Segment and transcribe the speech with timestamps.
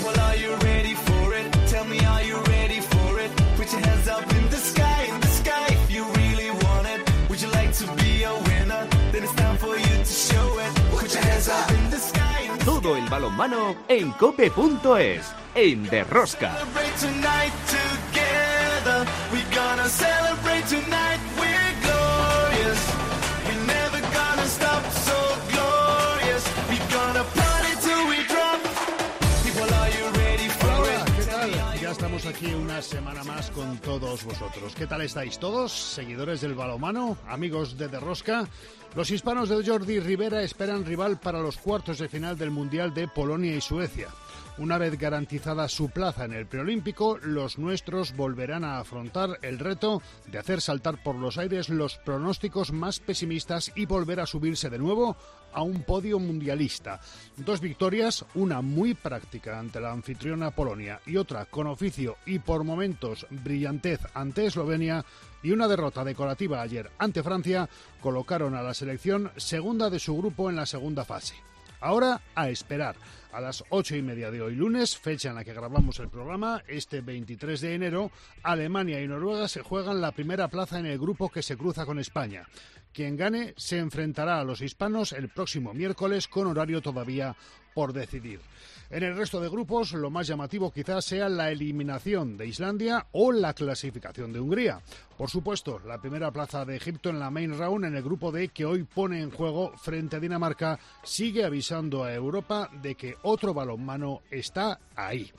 [0.00, 1.52] People, are you ready for it?
[1.68, 3.30] Tell me, are you ready for it?
[3.56, 7.00] Put your hands up in the sky, in the sky if you really want it.
[7.28, 8.88] Would you like to be a winner?
[9.12, 10.72] Then it's time for you to show it.
[10.90, 12.48] Put your hands up in the sky.
[12.50, 16.56] in the Todo el balonmano en cope.es, en Derrosca.
[16.56, 19.06] Celebrate tonight together.
[19.30, 20.29] We're gonna celebrate
[32.46, 34.74] una semana más con todos vosotros.
[34.74, 35.72] ¿Qué tal estáis todos?
[35.72, 38.48] Seguidores del balomano, amigos de Derrosca.
[38.94, 43.08] Los hispanos de Jordi Rivera esperan rival para los cuartos de final del Mundial de
[43.08, 44.08] Polonia y Suecia.
[44.60, 50.02] Una vez garantizada su plaza en el preolímpico, los nuestros volverán a afrontar el reto
[50.26, 54.78] de hacer saltar por los aires los pronósticos más pesimistas y volver a subirse de
[54.78, 55.16] nuevo
[55.54, 57.00] a un podio mundialista.
[57.38, 62.62] Dos victorias, una muy práctica ante la anfitriona Polonia y otra con oficio y por
[62.62, 65.06] momentos brillantez ante Eslovenia
[65.42, 67.66] y una derrota decorativa ayer ante Francia
[68.02, 71.34] colocaron a la selección segunda de su grupo en la segunda fase.
[71.80, 72.96] Ahora a esperar.
[73.32, 76.64] A las ocho y media de hoy lunes, fecha en la que grabamos el programa,
[76.66, 78.10] este 23 de enero,
[78.42, 82.00] Alemania y Noruega se juegan la primera plaza en el grupo que se cruza con
[82.00, 82.48] España.
[82.92, 87.36] Quien gane se enfrentará a los hispanos el próximo miércoles con horario todavía
[87.72, 88.40] por decidir.
[88.90, 93.30] En el resto de grupos, lo más llamativo quizás sea la eliminación de Islandia o
[93.30, 94.80] la clasificación de Hungría.
[95.16, 98.48] Por supuesto, la primera plaza de Egipto en la main round en el grupo D
[98.48, 103.54] que hoy pone en juego frente a Dinamarca sigue avisando a Europa de que otro
[103.54, 105.30] balonmano está ahí.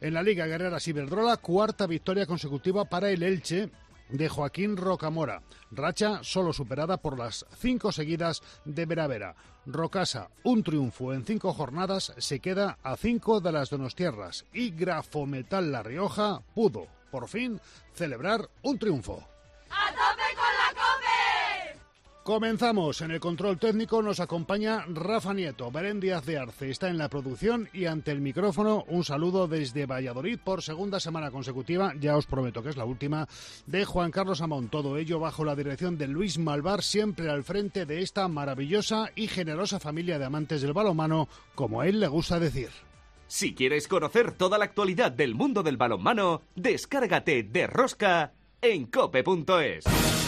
[0.00, 3.70] En la Liga Guerrera Ciberdrola, cuarta victoria consecutiva para el Elche
[4.12, 5.42] de Joaquín Rocamora.
[5.70, 9.34] Racha solo superada por las cinco seguidas de Veravera.
[9.66, 14.46] Rocasa, un triunfo en cinco jornadas, se queda a cinco de las Donostierras.
[14.52, 17.60] Y Grafometal La Rioja pudo, por fin,
[17.94, 19.26] celebrar un triunfo.
[19.70, 19.90] ¡A!
[22.22, 23.00] Comenzamos.
[23.00, 25.70] En el control técnico nos acompaña Rafa Nieto.
[25.70, 29.86] Belén Díaz de Arce está en la producción y ante el micrófono un saludo desde
[29.86, 33.26] Valladolid por segunda semana consecutiva, ya os prometo que es la última,
[33.66, 34.68] de Juan Carlos Amón.
[34.68, 39.26] Todo ello bajo la dirección de Luis Malvar, siempre al frente de esta maravillosa y
[39.26, 42.68] generosa familia de amantes del balonmano, como a él le gusta decir.
[43.28, 50.19] Si quieres conocer toda la actualidad del mundo del balonmano, descárgate Derrosca en cope.es.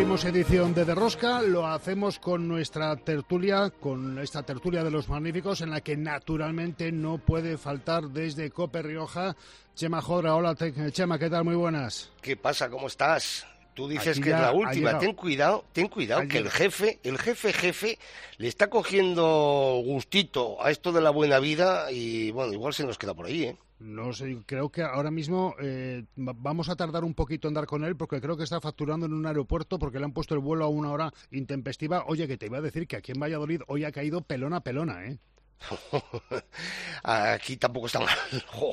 [0.00, 5.60] Abrimos edición de Derrosca, lo hacemos con nuestra tertulia, con esta tertulia de los magníficos,
[5.60, 9.36] en la que naturalmente no puede faltar desde Cope Rioja.
[9.74, 11.44] Chema Jodra, hola te- Chema, ¿qué tal?
[11.44, 12.10] Muy buenas.
[12.22, 12.70] ¿Qué pasa?
[12.70, 13.46] ¿Cómo estás?
[13.74, 14.98] Tú dices Aquí que es la última.
[14.98, 17.98] Ten cuidado, ten cuidado, que el jefe, el jefe jefe,
[18.38, 22.96] le está cogiendo gustito a esto de la buena vida y bueno, igual se nos
[22.96, 23.56] queda por ahí, ¿eh?
[23.80, 27.64] No sé, creo que ahora mismo eh, va- vamos a tardar un poquito en dar
[27.66, 30.40] con él porque creo que está facturando en un aeropuerto porque le han puesto el
[30.40, 32.04] vuelo a una hora intempestiva.
[32.06, 35.06] Oye, que te iba a decir que aquí en Valladolid hoy ha caído pelona pelona,
[35.06, 35.18] ¿eh?
[37.02, 38.16] Aquí tampoco está mal.
[38.48, 38.72] Jo,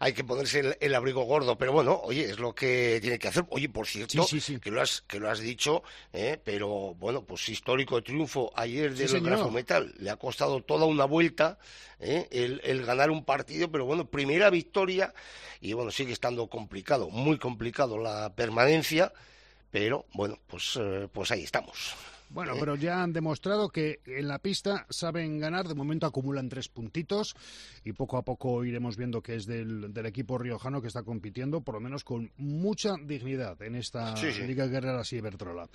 [0.00, 3.28] hay que ponerse el, el abrigo gordo, pero bueno, oye, es lo que tiene que
[3.28, 3.44] hacer.
[3.50, 4.60] Oye, por cierto, Sí, sí, sí.
[4.60, 5.82] que lo has que lo has dicho,
[6.12, 6.40] ¿eh?
[6.44, 9.30] pero bueno, pues histórico triunfo ayer del señor.
[9.30, 9.94] Grafometal.
[9.98, 11.58] Le ha costado toda una vuelta
[12.00, 12.28] ¿eh?
[12.30, 15.12] el, el ganar un partido, pero bueno, primera victoria
[15.60, 19.12] y bueno, sigue estando complicado, muy complicado la permanencia,
[19.70, 21.94] pero bueno, pues eh, pues ahí estamos.
[22.36, 25.66] Bueno, pero ya han demostrado que en la pista saben ganar.
[25.68, 27.34] De momento acumulan tres puntitos
[27.82, 31.62] y poco a poco iremos viendo que es del, del equipo riojano que está compitiendo,
[31.62, 34.42] por lo menos con mucha dignidad en esta Sí, sí.
[34.42, 35.66] Liga Guerrera Ciberdrola.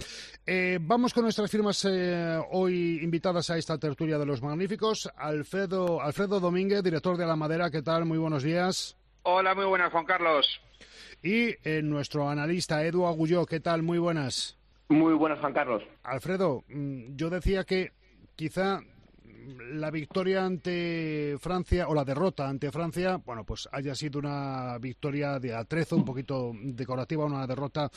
[0.46, 5.10] Eh, vamos con nuestras firmas eh, hoy invitadas a esta tertulia de los magníficos.
[5.18, 8.06] Alfredo, Alfredo Domínguez, director de La Madera, ¿qué tal?
[8.06, 8.96] Muy buenos días.
[9.24, 10.62] Hola, muy buenas, Juan Carlos.
[11.24, 13.82] Y eh, nuestro analista Edu Agulló, ¿qué tal?
[13.82, 14.61] Muy buenas.
[14.92, 15.82] Muy buenas, Juan Carlos.
[16.04, 17.94] Alfredo, mm, yo decía que
[18.36, 18.82] quizá
[19.72, 25.40] la victoria ante Francia o la derrota ante Francia, bueno, pues haya sido una victoria
[25.40, 27.90] de atrezo, un poquito decorativa, una derrota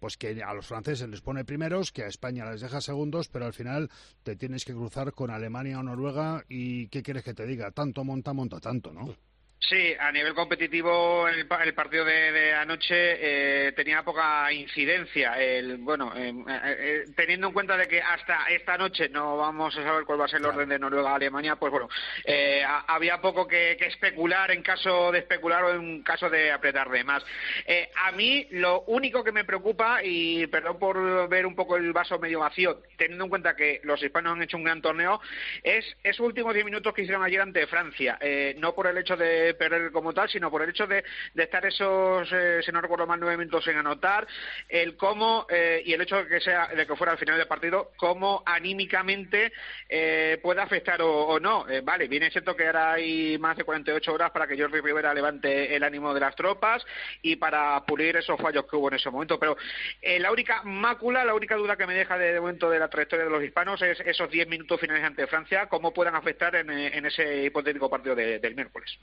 [0.00, 3.44] pues que a los franceses les pone primeros, que a España les deja segundos, pero
[3.44, 3.90] al final
[4.22, 7.72] te tienes que cruzar con Alemania o Noruega y ¿qué quieres que te diga?
[7.72, 9.14] Tanto monta, monta tanto, ¿no?
[9.60, 12.94] Sí, a nivel competitivo el, el partido de, anoche
[13.66, 15.34] eh, tenía poca incidencia.
[15.36, 19.82] El, bueno, eh, eh, teniendo en cuenta de que hasta esta noche no vamos a
[19.82, 21.88] saber cuál va a ser el orden de Noruega-Alemania, pues bueno,
[22.86, 27.24] había poco que, especular en caso de especular o en caso de apretar de más.
[27.96, 32.18] a mí lo único que me preocupa, y perdón por ver un poco el vaso
[32.18, 35.20] medio vacío, teniendo en cuenta que los hispanos han hecho un gran torneo,
[35.62, 38.18] es esos últimos diez minutos que hicieron ayer ante Francia.
[38.58, 41.04] no por el hecho de perder como tal, sino por el hecho de,
[41.34, 44.26] estar esos, eh, si no recuerdo mal, nueve minutos en anotar,
[44.68, 47.46] el cómo eh, y el hecho de que sea de que fuera al final del
[47.46, 49.52] partido, cómo anímicamente
[49.88, 51.66] eh, puede afectar o, no.
[51.82, 55.74] vale, viene cierto que ahora hay más de 48 horas para que Jordi Rivera levante
[55.74, 56.84] el ánimo de las tropas
[57.22, 59.38] y para pulir esos fallos que hubo en ese momento.
[59.38, 59.56] Pero
[60.18, 63.30] la única mácula, la única duda que me deja de, momento de la trayectoria de
[63.30, 66.70] los hispanos es esos diez minutos finales ante Francia, cómo puedan afectar en,
[67.06, 68.98] ese hipotético partido del miércoles.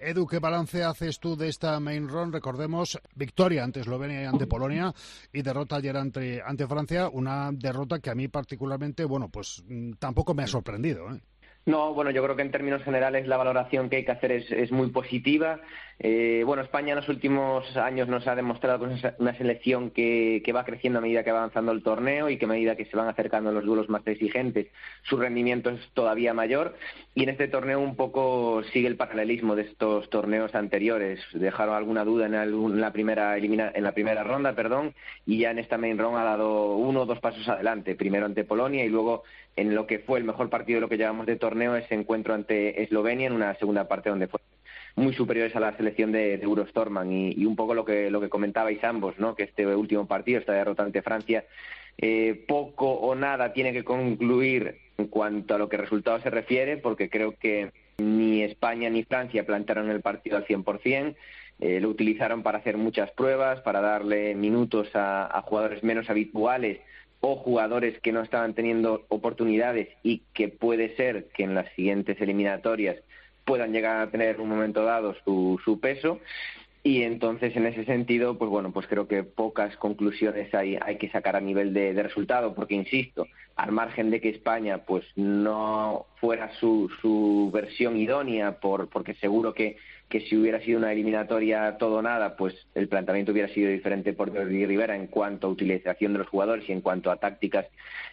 [0.00, 2.32] Edu, ¿qué balance haces tú de esta main run?
[2.32, 4.94] Recordemos, victoria ante Eslovenia y ante Polonia
[5.32, 10.34] y derrota ayer ante, Francia, una derrota que a mí particularmente, bueno, pues mm, tampoco
[10.34, 11.12] me ha sorprendido.
[11.12, 11.20] ¿eh?
[11.66, 14.50] No, bueno, yo creo que en términos generales la valoración que hay que hacer es,
[14.52, 15.60] es muy positiva.
[15.98, 18.86] Eh, bueno, España en los últimos años nos ha demostrado
[19.18, 22.48] una selección que, va creciendo a medida que va avanzando el torneo y que a
[22.48, 24.68] medida que se van acercando los duelos más exigentes,
[25.02, 26.76] su rendimiento es todavía mayor.
[27.14, 31.20] Y en este torneo un poco sigue el paralelismo de estos torneos anteriores.
[31.32, 35.78] Dejaron alguna duda en, la primera en la primera ronda, perdón, y ya en esta
[35.78, 37.94] main round ha dado uno o dos pasos adelante.
[37.94, 39.24] Primero ante Polonia y luego
[39.56, 42.34] en lo que fue el mejor partido de lo que llevamos de torneo, ese encuentro
[42.34, 44.40] ante Eslovenia en una segunda parte donde fue
[44.96, 48.28] muy superiores a la selección de, de Eurostorman y, un poco lo que, lo que
[48.28, 49.34] comentabais ambos, ¿no?
[49.34, 51.44] que este último partido, esta derrota ante Francia,
[51.98, 56.76] eh, poco o nada tiene que concluir en cuanto a lo que resultado se refiere,
[56.76, 61.14] porque creo que ni España ni Francia plantearon el partido al 100%.
[61.58, 66.80] Eh, lo utilizaron para hacer muchas pruebas, para darle minutos a jugadores menos habituales
[67.20, 72.20] o jugadores que no estaban teniendo oportunidades y que puede ser que en las siguientes
[72.20, 72.96] eliminatorias
[73.44, 76.20] puedan llegar a tener un momento dado su, su peso.
[76.82, 81.10] Y entonces en ese sentido pues bueno pues creo que pocas conclusiones hay, hay que
[81.10, 83.26] sacar a nivel de, resultado porque insisto
[83.56, 89.52] al margen de que España pues no fuera su, su versión idónea por porque seguro
[89.52, 89.78] que,
[90.08, 94.12] que si hubiera sido una eliminatoria todo o nada pues el planteamiento hubiera sido diferente
[94.12, 97.66] por Jordi Rivera en cuanto a utilización de los jugadores y en cuanto a tácticas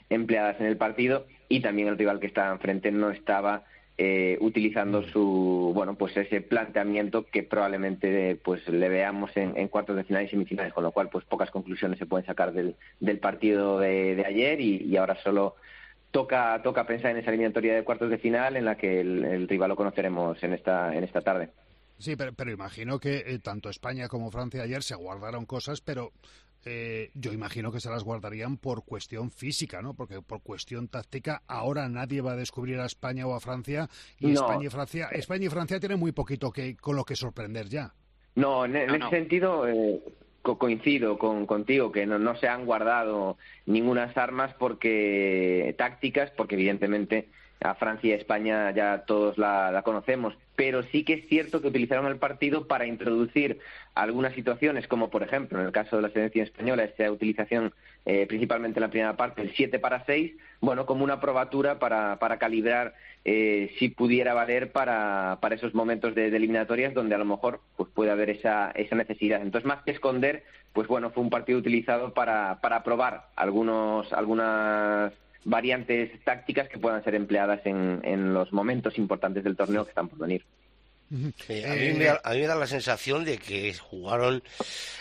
[0.09, 3.63] empleadas en el partido y también el rival que estaba enfrente no estaba
[3.95, 5.05] eh, utilizando mm.
[5.11, 10.29] su bueno pues ese planteamiento que probablemente pues le veamos en, cuartos de final y
[10.29, 14.59] semifinales con lo cual pues pocas conclusiones se pueden sacar del, del partido de, ayer
[14.61, 15.57] y, ahora solo
[16.09, 19.69] toca toca pensar en esa eliminatoria de cuartos de final en la que el, rival
[19.69, 21.49] lo conoceremos en esta en esta tarde
[21.97, 26.11] Sí, pero, pero imagino que eh, tanto España como Francia ayer se guardaron cosas, pero
[26.65, 29.93] eh, yo imagino que se las guardarían por cuestión física, ¿no?
[29.93, 34.31] Porque por cuestión táctica ahora nadie va a descubrir a España o a Francia y
[34.31, 37.93] España y Francia España y Francia tienen muy poquito que con lo que sorprender ya.
[38.35, 40.01] No, en, ese sentido eh,
[40.41, 47.29] coincido con, contigo que no, no se han guardado ninguna armas porque tácticas, porque evidentemente
[47.63, 51.67] a Francia y a España ya todos la, conocemos, pero sí que es cierto que
[51.67, 53.59] utilizaron el partido para introducir
[53.95, 57.73] algunas situaciones, como por ejemplo en el caso de la selección española, esta utilización
[58.05, 62.19] eh, principalmente en la primera parte, el 7 para 6, bueno, como una probatura para,
[62.19, 62.93] para calibrar
[63.25, 67.89] eh, si pudiera valer para, para esos momentos de, eliminatorias donde a lo mejor pues
[67.93, 69.41] puede haber esa, esa necesidad.
[69.41, 70.43] Entonces, más que esconder,
[70.73, 75.13] pues bueno, fue un partido utilizado para, para probar algunos, algunas
[75.45, 80.09] variantes tácticas que puedan ser empleadas en, en los momentos importantes del torneo que están
[80.09, 80.43] por venir.
[81.47, 84.43] Eh, a, mí me da, a, mí me da, la sensación de que jugaron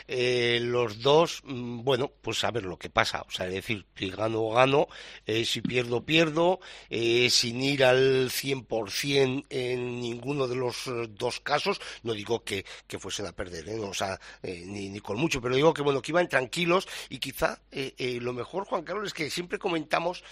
[0.08, 3.22] eh, los dos, mm, bueno, pues a ver lo que pasa.
[3.26, 4.88] O sea, es decir, si gano, gano,
[5.26, 11.80] eh, si pierdo, pierdo, sin ir al 100% en ninguno de los dos casos.
[12.02, 15.72] No digo que, que fuesen a perder, o sea, ni, ni, con mucho, pero digo
[15.72, 17.60] que, bueno, que iban tranquilos y quizá
[17.96, 20.24] lo mejor, Juan Carlos, es que siempre comentamos,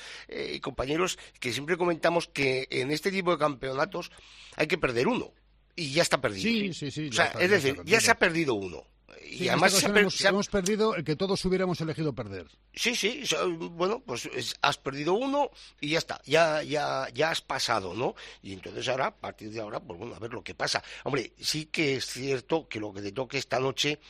[0.61, 4.11] compañeros, que siempre comentamos que en este tipo de campeonatos
[4.57, 5.33] hay que perder uno
[5.81, 6.43] y ya está perdido.
[6.43, 7.09] Sí, sí, sí.
[7.09, 8.85] O sea, es decir, ya se ha perdido uno.
[9.31, 12.47] y además se hemos, perdido el que todos hubiéramos elegido perder.
[12.75, 13.23] Sí, sí,
[13.57, 14.29] bueno, pues
[14.61, 18.15] has perdido uno y ya está, ya, ya, ya has pasado, ¿no?
[18.43, 20.83] Y entonces ahora, a partir de ahora, pues bueno, a ver lo que pasa.
[21.05, 24.01] Hombre, sí que es cierto que lo que te toque esta noche,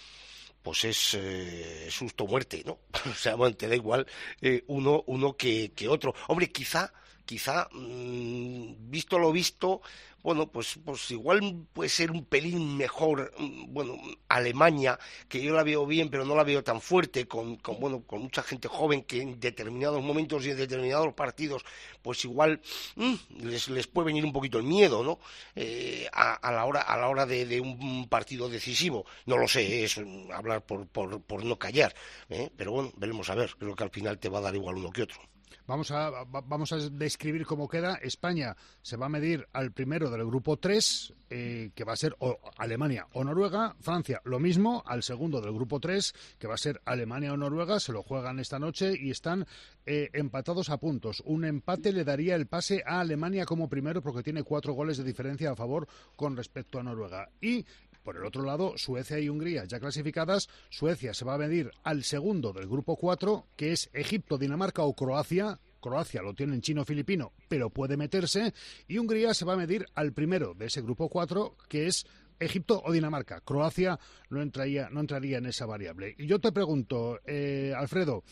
[0.63, 2.81] pues es eh, susto muerte, ¿no?
[3.11, 4.07] o sea, bueno, te da igual
[4.41, 6.15] eh, uno, uno que, que otro.
[6.27, 6.93] Hombre, quizá
[7.31, 9.83] quizá, mm, visto lo visto,
[10.21, 13.97] bueno, pues, pues igual puede ser un pelín mejor, mm, bueno,
[14.29, 18.03] Alemania, que yo la veo bien, pero no la veo tan fuerte, con, con, bueno,
[18.05, 21.65] con mucha gente joven que en determinados momentos y en determinados partidos,
[22.03, 22.61] pues igual
[22.97, 25.21] mm, les, les puede venir un poquito el miedo, ¿no?
[25.55, 29.07] Eh, a, a, la hora, a la hora de, de, un partido decisivo.
[29.27, 30.01] No lo sé, es
[30.35, 31.95] hablar por, por, por no callar,
[32.29, 32.51] ¿eh?
[32.57, 34.91] pero bueno, veremos a ver, creo que al final te va a dar igual uno
[34.91, 35.21] que otro.
[35.67, 37.95] Vamos a, vamos a describir cómo queda.
[38.03, 42.15] España se va a medir al primero del grupo 3, eh, que va a ser
[42.19, 43.77] o Alemania o Noruega.
[43.81, 47.81] Francia, lo mismo, al segundo del grupo 3, que va a ser Alemania o Noruega.
[47.81, 49.47] Se lo juegan esta noche y están
[49.87, 51.23] eh, empatados a puntos.
[51.25, 55.05] Un empate le daría el pase a Alemania como primero porque tiene cuatro goles de
[55.05, 57.31] diferencia a favor con respecto a Noruega.
[57.41, 57.65] Y
[58.03, 60.49] por el otro lado, Suecia y Hungría ya clasificadas.
[60.69, 64.95] Suecia se va a medir al segundo del grupo 4, que es Egipto, Dinamarca o
[64.95, 65.59] Croacia.
[65.81, 68.53] Croacia lo tiene en chino-filipino, pero puede meterse.
[68.89, 72.07] Y Hungría se va a medir al primero de ese grupo 4, que es
[72.39, 73.41] Egipto o Dinamarca.
[73.41, 73.99] Croacia
[74.31, 76.15] no entraría, no entraría en esa variable.
[76.19, 78.25] Y yo te pregunto, eh, Alfredo,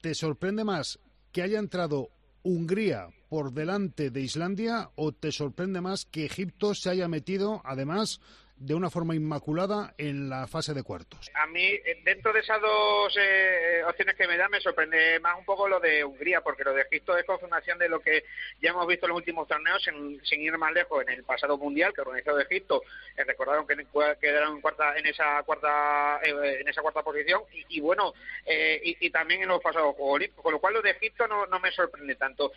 [0.00, 0.98] ¿te sorprende más
[1.32, 2.10] que haya entrado
[2.42, 8.20] Hungría por delante de Islandia o te sorprende más que Egipto se haya metido, además,
[8.60, 11.30] de una forma inmaculada en la fase de cuartos.
[11.34, 15.38] A mí, eh, dentro de esas dos eh, opciones que me da, me sorprende más
[15.38, 18.24] un poco lo de Hungría, porque lo de Egipto es confirmación de lo que
[18.60, 21.94] ya hemos visto en los últimos torneos, sin ir más lejos, en el pasado mundial
[21.94, 22.82] que organizó Egipto,
[23.16, 23.76] eh, recordaron que
[24.20, 28.14] quedaron en cuarta, en esa cuarta, eh, en esa cuarta posición, y, y bueno,
[28.44, 31.26] eh, y, y, también en los pasados Juegos Olímpicos, con lo cual lo de Egipto
[31.26, 32.52] no, no me sorprende tanto.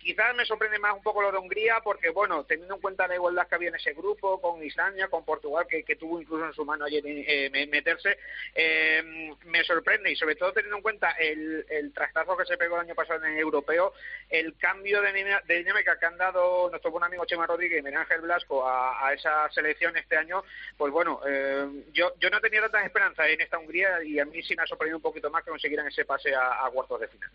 [0.00, 3.14] quizás me sorprende más un poco lo de Hungría, porque bueno, teniendo en cuenta la
[3.14, 6.64] igualdad que había en ese grupo, con Islandia, con Portugal, que, tuvo incluso en su
[6.64, 8.18] mano ayer eh, meterse,
[8.54, 12.76] eh, me sorprende y sobre todo teniendo en cuenta el, el trastazo que se pegó
[12.76, 13.92] el año pasado en el europeo,
[14.28, 15.12] el cambio de,
[15.48, 19.50] dinámica que han dado nuestro buen amigo Chema Rodríguez y Miguel Ángel Blasco a, esa
[19.50, 20.42] selección este año,
[20.76, 24.42] pues bueno, eh, yo, yo no tenía tantas esperanzas en esta Hungría y a mí
[24.42, 27.30] sí me ha sorprendido un poquito más que consiguieran ese pase a cuartos de final.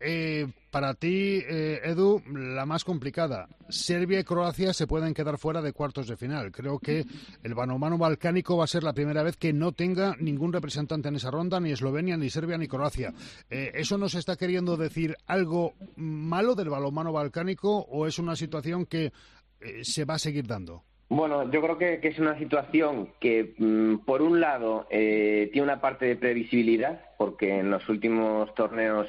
[0.00, 3.48] Eh, para ti, eh, Edu, la más complicada.
[3.68, 6.52] Serbia y Croacia se pueden quedar fuera de cuartos de final.
[6.52, 7.04] Creo que
[7.42, 11.16] el balonmano balcánico va a ser la primera vez que no tenga ningún representante en
[11.16, 13.14] esa ronda, ni Eslovenia, ni Serbia, ni Croacia.
[13.48, 18.86] Eh, ¿Eso nos está queriendo decir algo malo del balonmano balcánico o es una situación
[18.86, 19.12] que
[19.60, 20.84] eh, se va a seguir dando?
[21.10, 25.80] Bueno, yo creo que, es una situación que, mmm, por un lado, eh, tiene una
[25.80, 29.06] parte de previsibilidad, porque en los últimos torneos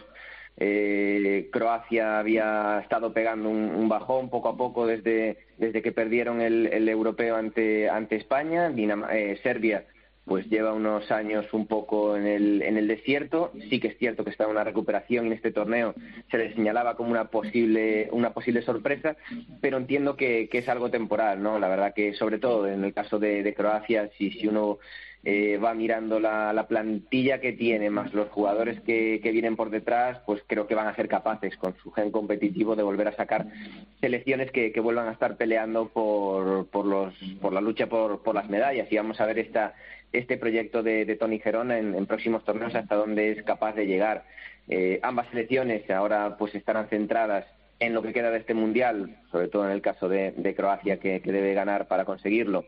[0.58, 6.42] eh, Croacia había estado pegando un, un, bajón poco a poco desde, desde que perdieron
[6.42, 8.70] el, el europeo ante, ante España.
[8.70, 9.86] Dinam eh, Serbia
[10.30, 13.52] pues lleva unos años un poco en el, en el desierto.
[13.70, 15.96] Sí que es cierto que está en una recuperación en este torneo
[16.30, 19.18] se le señalaba como una posible, una posible sorpresa,
[19.62, 21.58] pero entiendo que, es algo temporal, ¿no?
[21.58, 24.78] La verdad que sobre todo en el caso de, de Croacia, si, si uno
[25.24, 29.70] eh, va mirando la, la, plantilla que tiene, más los jugadores que, que, vienen por
[29.70, 33.16] detrás, pues creo que van a ser capaces con su gen competitivo de volver a
[33.16, 33.48] sacar
[34.00, 38.36] selecciones que, que vuelvan a estar peleando por, por, los, por la lucha por, por
[38.36, 38.90] las medallas.
[38.92, 39.74] Y vamos a ver esta,
[40.12, 44.26] este proyecto de, de Tony Gerona en, próximos torneos hasta dónde es capaz de llegar.
[44.68, 47.46] Eh, ambas selecciones ahora pues estarán centradas
[47.80, 51.00] en lo que queda de este mundial, sobre todo en el caso de, de Croacia
[51.00, 52.66] que, que debe ganar para conseguirlo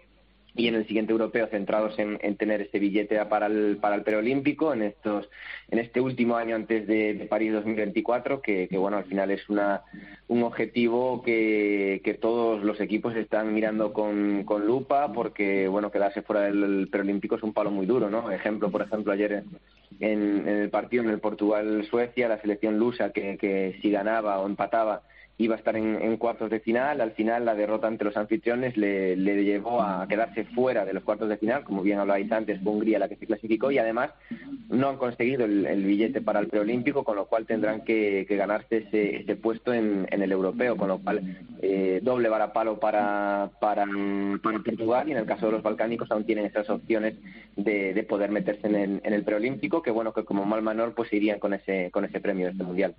[0.55, 4.03] y en el siguiente europeo centrados en, en tener este billete para el, para el
[4.03, 5.29] preolímpico en estos
[5.69, 9.47] en este último año antes de, de París 2024 que, que, bueno al final es
[9.49, 9.83] una
[10.27, 16.21] un objetivo que, que todos los equipos están mirando con, con lupa porque bueno quedarse
[16.21, 19.45] fuera del preolímpico es un palo muy duro no ejemplo por ejemplo ayer en,
[20.01, 24.39] en, en el partido en el Portugal Suecia la selección lusa que, que si ganaba
[24.39, 25.03] o empataba
[25.37, 27.01] iba a estar en, cuartos de final.
[27.01, 31.03] Al final, la derrota ante los anfitriones le, le, llevó a quedarse fuera de los
[31.03, 31.63] cuartos de final.
[31.63, 34.11] Como bien hablabais antes, fue Hungría la que se clasificó y además
[34.69, 38.77] no han conseguido el, billete para el preolímpico, con lo cual tendrán que, que ganarse
[38.77, 40.77] ese, ese puesto en, el europeo.
[40.77, 43.85] Con lo cual, eh, doble varapalo para, para,
[44.41, 47.15] para Portugal y en el caso de los balcánicos aún tienen esas opciones
[47.55, 50.93] de, de poder meterse en el, en el, preolímpico, que bueno, que como mal menor
[50.93, 52.95] pues irían con ese, con ese premio de este mundial.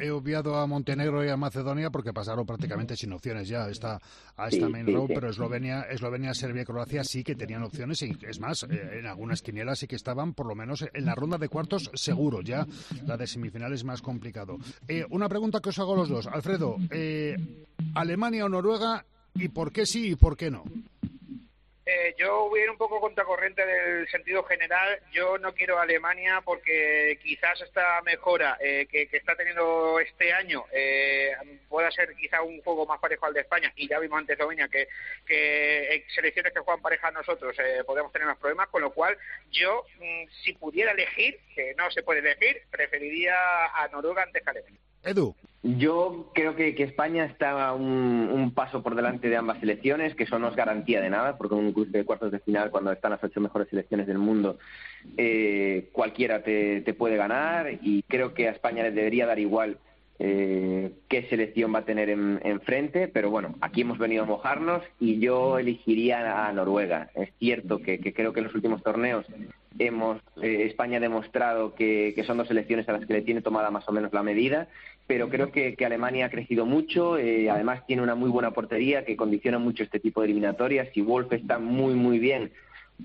[0.00, 4.00] He obviado a Montenegro y a Macedonia porque pasaron prácticamente sin opciones ya a esta,
[4.36, 5.04] a esta sí, main sí, sí.
[5.08, 9.06] pero Eslovenia, Eslovenia, Serbia y Croacia sí que tenían opciones y es más, eh, en
[9.06, 12.64] algunas quinielas sí que estaban por lo menos en la ronda de cuartos seguro, ya
[13.04, 14.58] la de semifinales más complicado.
[14.86, 16.28] Eh, una pregunta que os hago los dos.
[16.28, 17.36] Alfredo, eh,
[17.94, 19.04] ¿Alemania o Noruega
[19.34, 20.62] y por qué sí y por qué no?
[21.92, 25.00] Eh, yo voy a un poco contracorriente del sentido general.
[25.12, 30.66] Yo no quiero a Alemania porque quizás esta mejora eh, que, está teniendo este año
[30.72, 31.32] eh,
[31.68, 33.72] pueda ser quizá un juego más parejo al de España.
[33.74, 34.86] Y ya vimos antes Eslovenia que,
[35.26, 38.68] que selecciones que juegan pareja a nosotros eh, podemos tener más problemas.
[38.68, 39.18] Con lo cual,
[39.50, 44.48] yo, mm, si pudiera elegir, que no se puede elegir, preferiría a Noruega antes que
[44.48, 44.80] a Alemania.
[45.02, 45.34] Edu.
[45.62, 50.38] Yo creo que, que España está un, paso por delante de ambas selecciones, que eso
[50.38, 53.10] no es garantía de nada, porque en un cruce de cuartos de final, cuando están
[53.10, 54.58] las ocho mejores selecciones del mundo,
[55.18, 59.78] eh, cualquiera te, puede ganar y creo que a España le debería dar igual
[60.18, 64.82] eh, qué selección va a tener enfrente, en pero bueno, aquí hemos venido a mojarnos
[64.98, 67.10] y yo elegiría a Noruega.
[67.14, 69.26] Es cierto que, que creo que en los últimos torneos
[69.78, 73.40] hemos eh, España ha demostrado que, que, son dos selecciones a las que le tiene
[73.40, 74.68] tomada más o menos la medida
[75.10, 79.04] pero creo que, que Alemania ha crecido mucho, eh, además tiene una muy buena portería
[79.04, 80.86] que condiciona mucho este tipo de eliminatorias.
[80.94, 82.52] Si Wolf está muy, muy bien,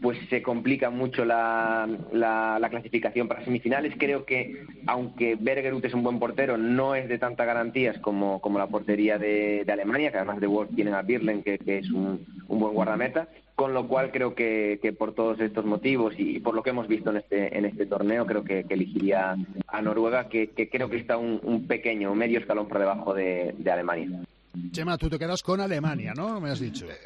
[0.02, 3.94] pues se complica mucho la, la, la, clasificación para semifinales.
[3.98, 8.68] Creo que, aunque Bergerut es un buen portero, no es de tantas garantías como, la
[8.68, 13.28] portería de, Alemania, que además de Wolf tienen a Birlen, que, es un, buen guardameta
[13.56, 16.90] con lo cual creo que, que, por todos estos motivos y por lo que hemos
[16.90, 19.38] visto en este, en este torneo, creo que, que elegiría
[19.68, 23.72] a Noruega, que, creo que está un, un pequeño, medio escalón por debajo de, de
[23.72, 24.25] Alemania.
[24.72, 26.40] Chema, tú te quedas con Alemania, ¿no?
[26.40, 26.86] Me has dicho.
[26.90, 27.00] Eh,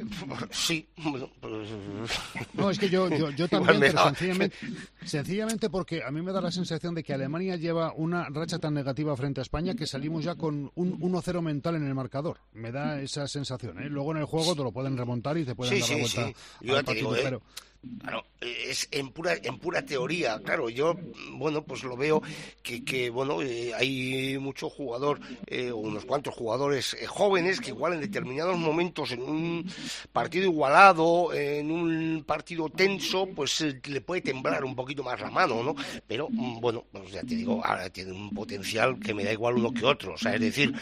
[0.51, 0.87] sí.
[1.01, 1.23] Pues...
[2.53, 4.55] No, es que yo, yo, yo también, pero sencillamente,
[5.05, 8.73] sencillamente porque a mí me da la sensación de que Alemania lleva una racha tan
[8.73, 12.39] negativa frente a España que salimos ya con un 1-0 mental en el marcador.
[12.53, 13.89] Me da esa sensación, ¿eh?
[13.89, 16.01] Luego en el juego te lo pueden remontar y te pueden sí, dar la sí,
[16.01, 16.65] vuelta sí.
[16.65, 17.29] Yo al te digo, partido, ¿eh?
[17.39, 17.41] pero...
[18.01, 20.69] Claro, es en pura en pura teoría, claro.
[20.69, 20.95] Yo,
[21.31, 22.21] bueno, pues lo veo
[22.61, 27.93] que, que bueno, eh, hay mucho jugador, eh, unos cuantos jugadores eh, jóvenes que igual
[27.93, 29.65] en determinados momentos, en un
[30.11, 35.31] partido igualado, en un partido tenso, pues eh, le puede temblar un poquito más la
[35.31, 35.73] mano, ¿no?
[36.05, 39.55] Pero, mm, bueno, pues ya te digo, ahora tiene un potencial que me da igual
[39.55, 40.15] uno que otro.
[40.15, 40.73] O sea, es decir,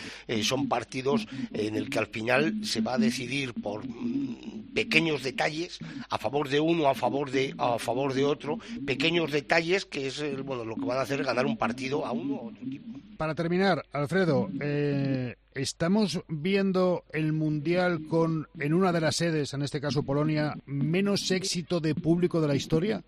[0.41, 5.79] son partidos en el que al final se va a decidir por mm, pequeños detalles
[6.09, 10.21] a favor de uno, a favor de a favor de otro, pequeños detalles que es
[10.43, 12.99] bueno lo que van a hacer ganar un partido a uno o otro tipo.
[13.17, 19.63] Para terminar, Alfredo, eh, estamos viendo el mundial con en una de las sedes, en
[19.63, 23.03] este caso Polonia, menos éxito de público de la historia.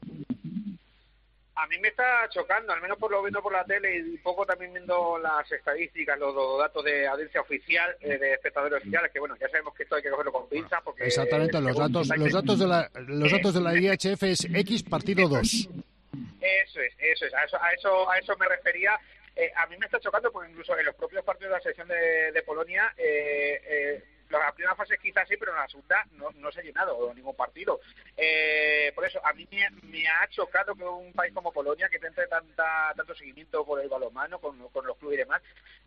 [1.61, 4.17] A mí me está chocando, al menos por lo viendo por la tele y un
[4.19, 9.11] poco también viendo las estadísticas, los, los datos de audiencia oficial, eh, de espectadores oficiales,
[9.11, 11.03] que bueno, ya sabemos que esto hay que cogerlo con pinzas porque...
[11.03, 15.27] Exactamente, los datos, los datos de la, los datos de la IHF es X partido
[15.27, 15.41] 2.
[15.41, 18.97] Eso es, eso es, a eso, a eso, a eso me refería.
[19.35, 21.87] Eh, a mí me está chocando porque incluso en los propios partidos de la selección
[21.89, 22.93] de, de Polonia...
[22.97, 26.63] Eh, eh, la primera fase quizás sí, pero en la segunda no, no se ha
[26.63, 27.79] llenado ningún partido.
[28.15, 31.99] Eh, por eso, a mí me, me, ha chocado que un país como Polonia, que
[31.99, 35.41] tente tanta, tanto seguimiento por el balonmano, con, con los clubes y demás,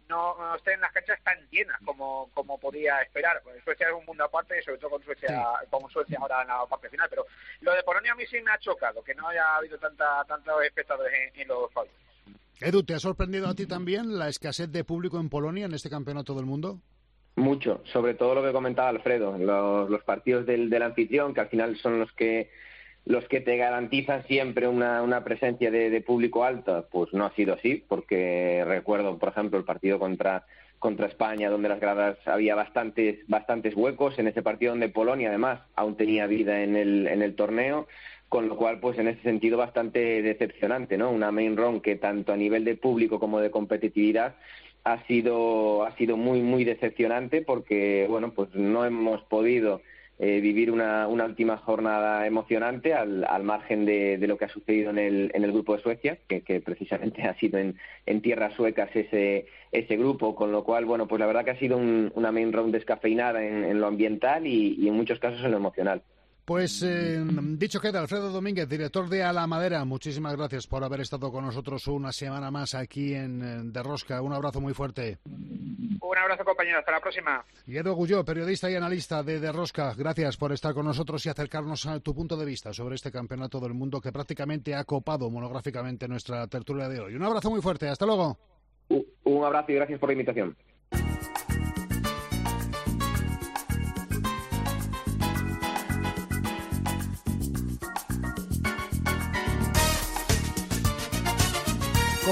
[0.09, 3.41] no, no estén las canchas tan llenas como, como podía esperar.
[3.45, 5.67] Pues Suecia es un mundo aparte, sobre todo con Suecia, sí.
[5.71, 7.27] con Suecia ahora en la parte final, pero
[7.61, 10.65] lo de Polonia a mí sí me ha chocado, que no haya habido tanta, tantos
[10.65, 11.95] espectadores en, en los fallos.
[12.61, 15.91] Edu, ¿te ha sorprendido a ti también la escasez de público en Polonia en este
[15.91, 16.81] campeonato del mundo?
[17.37, 21.77] Mucho, sobre todo lo que comentaba Alfredo, los, partidos del, del, anfitrión, que al final
[21.77, 22.51] son los que
[23.05, 27.35] los que te garantizan siempre una, una presencia de, de, público alta, pues no ha
[27.35, 30.45] sido así, porque recuerdo, por ejemplo, el partido contra
[30.83, 35.61] contra España, donde las gradas había bastantes bastantes huecos, en ese partido donde Polonia además
[35.77, 37.87] aún tenía vida en el, en el torneo,
[38.29, 41.11] con lo cual, pues en ese sentido bastante decepcionante, ¿no?
[41.11, 44.35] Una main run que tanto a nivel de público como de competitividad
[44.85, 49.81] ha sido ha sido muy muy decepcionante porque bueno pues no hemos podido
[50.19, 54.91] eh, vivir una, una, última jornada emocionante al, al margen de, lo que ha sucedido
[54.91, 57.77] en el, en el grupo de Suecia que, que precisamente ha sido en,
[58.23, 61.77] tierras suecas ese ese grupo con lo cual bueno pues la verdad que ha sido
[61.77, 65.57] un, una main round descafeinada en, en lo ambiental y en muchos casos en lo
[65.57, 66.03] emocional
[66.45, 67.23] pues eh,
[67.57, 71.45] dicho queda, Alfredo Domínguez, director de A la Madera, muchísimas gracias por haber estado con
[71.45, 74.21] nosotros una semana más aquí en De Rosca.
[74.21, 75.19] Un abrazo muy fuerte.
[75.25, 76.79] Un abrazo, compañero.
[76.79, 77.45] Hasta la próxima.
[77.67, 81.29] Y Edu Gulló, periodista y analista de De Rosca, gracias por estar con nosotros y
[81.29, 85.31] acercarnos a tu punto de vista sobre este campeonato del mundo que prácticamente ha copado
[85.31, 87.15] monográficamente nuestra tertulia de hoy.
[87.15, 87.89] Un abrazo muy fuerte.
[87.89, 88.39] Hasta luego.
[88.89, 90.57] Un abrazo y gracias por la invitación.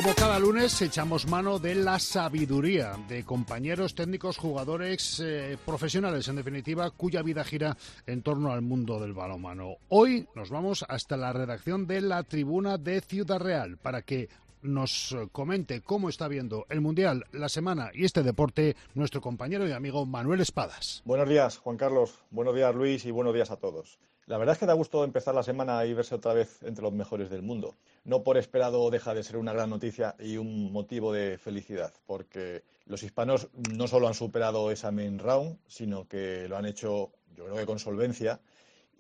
[0.01, 6.37] Como cada lunes echamos mano de la sabiduría de compañeros técnicos, jugadores eh, profesionales, en
[6.37, 9.77] definitiva, cuya vida gira en torno al mundo del balonmano.
[9.91, 14.31] Hoy nos vamos hasta la redacción de la Tribuna de Ciudad Real para que
[14.63, 19.73] nos comente cómo está viendo el Mundial, la semana y este deporte nuestro compañero y
[19.73, 21.03] amigo Manuel Espadas.
[21.05, 22.25] Buenos días, Juan Carlos.
[22.31, 23.99] Buenos días, Luis, y buenos días a todos.
[24.31, 26.93] La verdad es que da gusto empezar la semana y verse otra vez entre los
[26.93, 27.75] mejores del mundo.
[28.05, 32.63] No por esperado deja de ser una gran noticia y un motivo de felicidad, porque
[32.87, 37.47] los hispanos no solo han superado esa main round, sino que lo han hecho, yo
[37.47, 38.41] creo que con solvencia,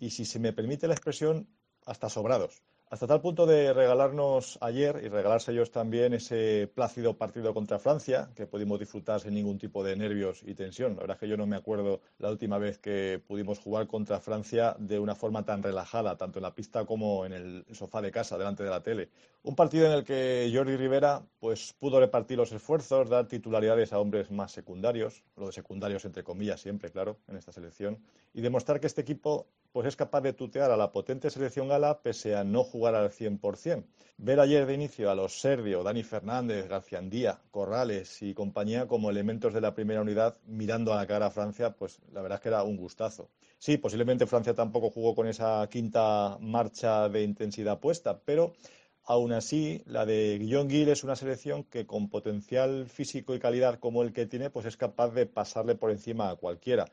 [0.00, 1.46] y si se me permite la expresión,
[1.86, 2.64] hasta sobrados.
[2.90, 8.30] Hasta tal punto de regalarnos ayer y regalarse ellos también ese plácido partido contra Francia,
[8.34, 10.96] que pudimos disfrutar sin ningún tipo de nervios y tensión.
[10.96, 14.18] La verdad es que yo no me acuerdo la última vez que pudimos jugar contra
[14.18, 18.10] Francia de una forma tan relajada, tanto en la pista como en el sofá de
[18.10, 19.08] casa, delante de la tele.
[19.44, 24.00] Un partido en el que Jordi Rivera pues, pudo repartir los esfuerzos, dar titularidades a
[24.00, 28.00] hombres más secundarios, lo de secundarios entre comillas siempre, claro, en esta selección,
[28.34, 32.02] y demostrar que este equipo pues es capaz de tutear a la potente selección gala
[32.02, 33.84] pese a no jugar al 100%.
[34.18, 39.08] Ver ayer de inicio a los Sergio, Dani Fernández, García Andía, Corrales y compañía como
[39.08, 42.42] elementos de la primera unidad mirando a la cara a Francia, pues la verdad es
[42.42, 43.30] que era un gustazo.
[43.58, 48.52] Sí, posiblemente Francia tampoco jugó con esa quinta marcha de intensidad puesta, pero
[49.04, 53.78] aún así la de Guillón Gil es una selección que con potencial físico y calidad
[53.78, 56.86] como el que tiene, pues es capaz de pasarle por encima a cualquiera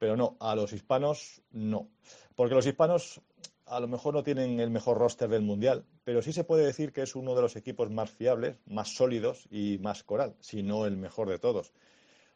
[0.00, 1.90] pero no, a los hispanos no.
[2.34, 3.20] Porque los hispanos
[3.66, 6.94] a lo mejor no tienen el mejor roster del Mundial, pero sí se puede decir
[6.94, 10.86] que es uno de los equipos más fiables, más sólidos y más coral, si no
[10.86, 11.72] el mejor de todos.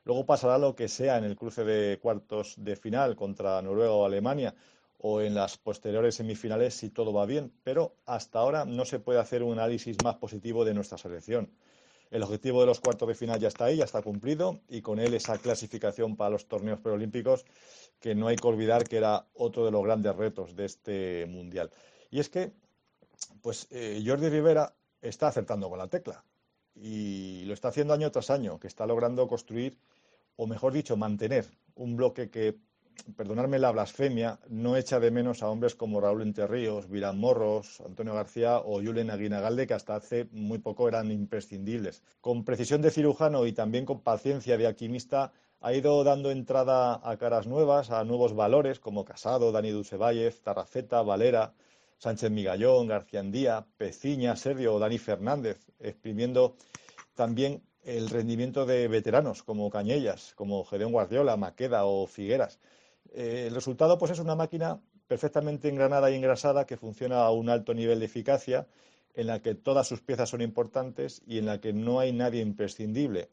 [0.04, 4.04] Luego pasará lo que sea en el cruce de cuartos de final contra Noruega o
[4.04, 4.54] Alemania
[4.98, 9.20] o en las posteriores semifinales si todo va bien, pero hasta ahora no se puede
[9.20, 11.50] hacer un análisis más positivo de nuestra selección.
[12.10, 14.98] El objetivo de los cuartos de final ya está ahí, ya está cumplido, y con
[14.98, 17.44] él esa clasificación para los torneos preolímpicos,
[18.00, 21.70] que no hay que olvidar que era otro de los grandes retos de este Mundial.
[22.10, 22.52] Y es que,
[23.42, 26.24] pues, eh, Jordi Rivera está acertando con la tecla,
[26.76, 29.78] y lo está haciendo año tras año, que está logrando construir,
[30.36, 32.56] o mejor dicho, mantener un bloque que
[33.16, 38.14] perdonadme la blasfemia, no echa de menos a hombres como Raúl Enterríos, Virán Morros, Antonio
[38.14, 42.02] García o Julen Aguinagalde, que hasta hace muy poco eran imprescindibles.
[42.20, 47.16] Con precisión de cirujano y también con paciencia de alquimista, ha ido dando entrada a
[47.16, 51.54] caras nuevas, a nuevos valores como Casado, Dani Dusevayev, Tarrafeta, Valera,
[51.98, 56.56] Sánchez Migallón, García Andía, Peciña, Sergio o Dani Fernández, exprimiendo
[57.14, 62.58] también el rendimiento de veteranos como Cañellas, como Gedeón Guardiola, Maqueda o Figueras.
[63.14, 67.48] Eh, el resultado pues, es una máquina perfectamente engranada y engrasada que funciona a un
[67.48, 68.66] alto nivel de eficacia,
[69.14, 72.42] en la que todas sus piezas son importantes y en la que no hay nadie
[72.42, 73.28] imprescindible.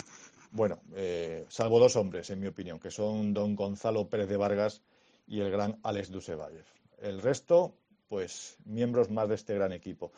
[0.52, 4.84] Bueno, eh, salvo dos hombres, en mi opinión, que son don Gonzalo Pérez de Vargas
[5.26, 6.65] y el gran Alex Dusevayev.
[7.02, 7.74] El resto,
[8.08, 10.12] pues, miembros más de este gran equipo.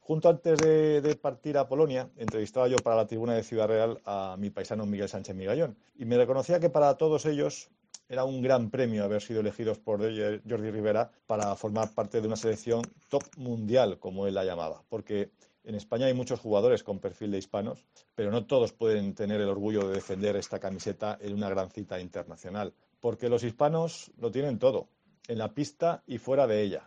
[0.00, 4.00] Junto antes de, de, partir a Polonia, entrevistaba yo para la tribuna de Ciudad Real
[4.06, 7.68] a mi paisano Miguel Sánchez Migallón y me reconocía que para todos ellos
[8.10, 12.34] era un gran premio haber sido elegidos por Jordi Rivera para formar parte de una
[12.34, 15.30] selección top mundial, como él la llamaba, porque
[15.62, 19.48] en España hay muchos jugadores con perfil de hispanos, pero no todos pueden tener el
[19.48, 24.58] orgullo de defender esta camiseta en una gran cita internacional, porque los hispanos lo tienen
[24.58, 24.88] todo,
[25.28, 26.82] en la pista y fuera de ella.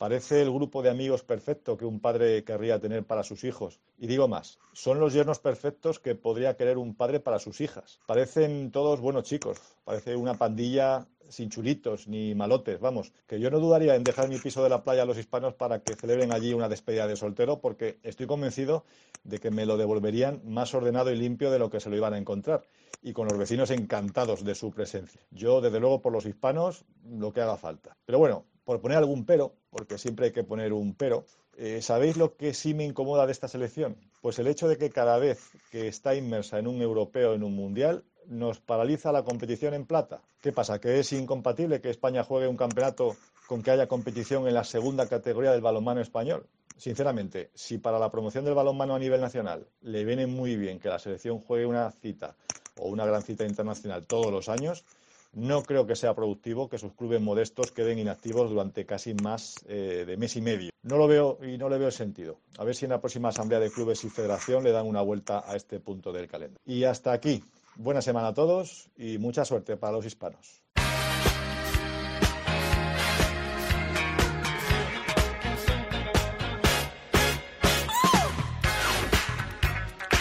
[0.00, 3.80] Parece el grupo de amigos perfecto que un padre querría tener para sus hijos.
[3.98, 8.00] Y digo más, son los yernos perfectos que podría querer un padre para sus hijas.
[8.06, 13.60] Parecen todos buenos chicos, parece una pandilla sin chulitos ni malotes, vamos, que yo no
[13.60, 16.54] dudaría en dejar mi piso de la playa a los hispanos para que celebren allí
[16.54, 18.86] una despedida de soltero, porque estoy convencido
[19.24, 22.14] de que me lo devolverían más ordenado y limpio de lo que se lo iban
[22.14, 22.62] a encontrar,
[23.02, 25.20] y con los vecinos encantados de su presencia.
[25.30, 27.98] Yo, desde luego, por los hispanos, lo que haga falta.
[28.06, 31.24] Pero bueno, por poner algún pero, porque siempre hay que poner un pero,
[31.56, 33.96] eh, ¿sabéis lo que sí me incomoda de esta selección?
[34.22, 35.40] Pues el hecho de que cada vez
[35.72, 40.22] que está inmersa en un europeo, en un mundial, nos paraliza la competición en plata.
[40.40, 40.80] ¿Qué pasa?
[40.80, 43.16] ¿Que es incompatible que España juegue un campeonato
[43.48, 46.46] con que haya competición en la segunda categoría del balonmano español?
[46.76, 50.90] Sinceramente, si para la promoción del balonmano a nivel nacional le viene muy bien que
[50.90, 52.36] la selección juegue una cita
[52.76, 54.84] o una gran cita internacional todos los años,
[55.32, 60.04] no creo que sea productivo que sus clubes modestos queden inactivos durante casi más eh,
[60.06, 60.70] de mes y medio.
[60.82, 62.38] No lo veo y no le veo el sentido.
[62.58, 65.44] A ver si en la próxima asamblea de clubes y federación le dan una vuelta
[65.46, 66.60] a este punto del calendario.
[66.64, 67.42] Y hasta aquí.
[67.76, 70.62] Buena semana a todos y mucha suerte para los hispanos.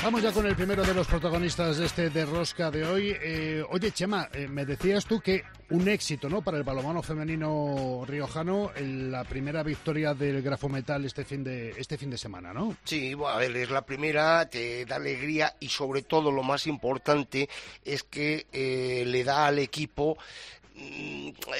[0.09, 3.15] Vamos ya con el primero de los protagonistas de este de Rosca de hoy.
[3.21, 6.41] Eh, oye, Chema, eh, me decías tú que un éxito ¿no?
[6.41, 12.09] para el balonmano femenino riojano la primera victoria del Grafometal este fin de, este fin
[12.09, 12.75] de semana, ¿no?
[12.85, 17.47] Sí, a ver, es la primera, te da alegría y sobre todo lo más importante
[17.85, 20.17] es que eh, le da al equipo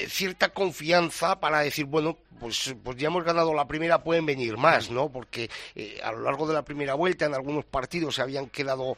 [0.07, 4.89] cierta confianza para decir, bueno, pues, pues ya hemos ganado la primera, pueden venir más,
[4.89, 5.11] ¿no?
[5.11, 8.95] Porque eh, a lo largo de la primera vuelta en algunos partidos se habían quedado,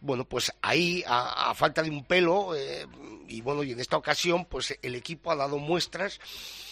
[0.00, 2.86] bueno, pues ahí a, a falta de un pelo eh,
[3.28, 6.69] y bueno, y en esta ocasión pues el equipo ha dado muestras mm,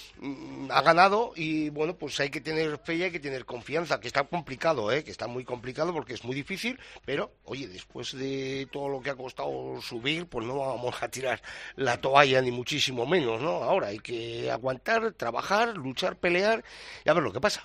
[0.70, 4.08] ha ganado y bueno, pues hay que tener fe y hay que tener confianza, que
[4.08, 5.04] está complicado, ¿eh?
[5.04, 9.10] que está muy complicado porque es muy difícil, pero oye, después de todo lo que
[9.10, 11.40] ha costado subir, pues no vamos a tirar
[11.76, 13.62] la toalla ni muchísimo menos, ¿no?
[13.62, 16.64] Ahora hay que aguantar, trabajar, luchar, pelear
[17.04, 17.62] y a ver lo que pasa.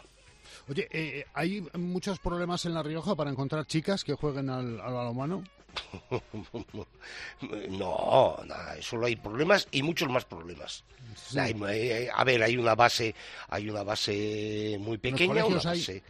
[0.70, 4.94] Oye, eh, ¿hay muchos problemas en La Rioja para encontrar chicas que jueguen al, al
[4.94, 5.44] balonmano?
[7.70, 10.84] No, nada, solo hay problemas y muchos más problemas.
[11.38, 13.14] Hay- hay- a ver, hay una base,
[13.50, 16.04] hay una base muy pequeña, una hay- base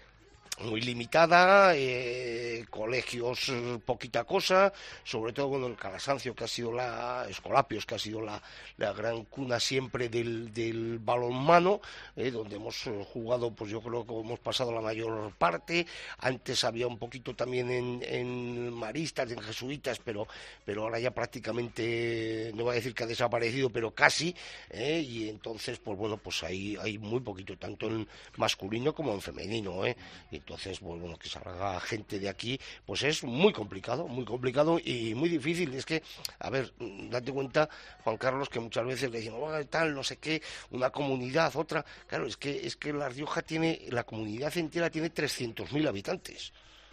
[0.61, 4.71] muy limitada, eh, colegios eh, poquita cosa,
[5.03, 8.41] sobre todo con el Calasancio que ha sido la, Escolapios que ha sido la,
[8.77, 11.81] la gran cuna siempre del, del balonmano,
[12.15, 15.87] eh, donde hemos jugado, pues yo creo que hemos pasado la mayor parte,
[16.19, 20.27] antes había un poquito también en, en maristas, en jesuitas, pero,
[20.63, 24.35] pero ahora ya prácticamente, no voy a decir que ha desaparecido, pero casi,
[24.73, 29.85] y entonces, pues bueno, pues ahí hay muy poquito, tanto en masculino como en femenino,
[29.85, 29.95] ¿eh?
[30.43, 35.15] Entonces, pues bueno, que salga gente de aquí, pues es muy complicado, muy complicado y
[35.15, 35.73] muy difícil.
[35.73, 36.03] Es que,
[36.39, 37.69] a ver, mm, date cuenta,
[38.03, 41.85] Juan Carlos, que muchas veces le decimos, "Ah, tal, no sé qué, una comunidad, otra.
[42.07, 46.51] Claro, es que, es que La Rioja tiene, la comunidad entera tiene 300.000 habitantes.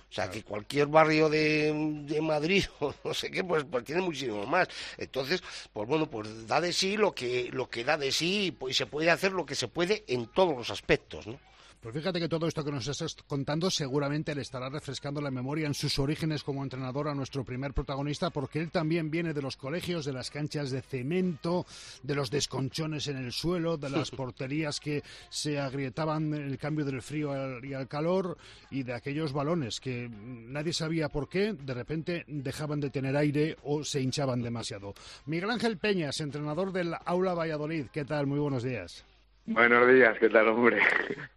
[0.09, 1.73] O sea, que cualquier barrio de,
[2.05, 4.69] de Madrid o no sé qué, pues, pues tiene muchísimo más.
[4.97, 8.51] Entonces, pues bueno, pues da de sí lo que, lo que da de sí y
[8.53, 11.50] pues, se puede hacer lo que se puede en todos los aspectos, ¿no?
[11.83, 15.67] Pues fíjate que todo esto que nos estás contando seguramente le estará refrescando la memoria
[15.67, 19.57] en sus orígenes como entrenador a nuestro primer protagonista, porque él también viene de los
[19.57, 21.65] colegios, de las canchas de cemento,
[22.03, 26.85] de los desconchones en el suelo, de las porterías que se agrietaban en el cambio
[26.85, 28.37] del frío al- y al calor,
[28.71, 33.57] y de aquellos balones que nadie sabía por qué, de repente dejaban de tener aire
[33.65, 34.93] o se hinchaban demasiado.
[35.25, 38.27] Miguel Ángel Peñas, entrenador del Aula Valladolid, ¿qué tal?
[38.27, 39.07] Muy buenos días.
[39.53, 40.79] Buenos días, ¿qué tal, hombre?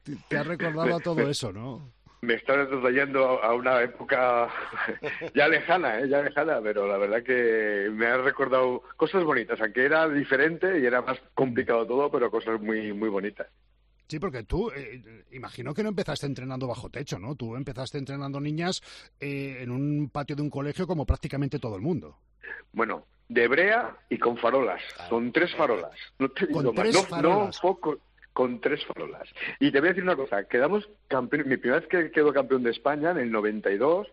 [0.03, 1.91] Te- Te has recordado a todo eso, ¿no?
[2.21, 4.47] Me estás trayendo a una época
[5.35, 6.07] ya lejana, ¿eh?
[6.07, 10.85] ya lejana, pero la verdad que me ha recordado cosas bonitas, aunque era diferente y
[10.85, 13.47] era más complicado todo, pero cosas muy muy bonitas.
[14.13, 17.33] Sí, porque tú, eh, imagino que no empezaste entrenando bajo techo, ¿no?
[17.33, 18.79] Tú empezaste entrenando niñas
[19.19, 22.19] eh, en un patio de un colegio como prácticamente todo el mundo.
[22.73, 25.97] Bueno, de brea y con farolas, con tres farolas.
[26.19, 27.55] No te Con más, tres no, farolas.
[27.55, 27.97] no poco,
[28.33, 29.27] con tres farolas.
[29.59, 32.61] Y te voy a decir una cosa, quedamos campeón, mi primera vez que quedo campeón
[32.61, 34.09] de España, en el 92,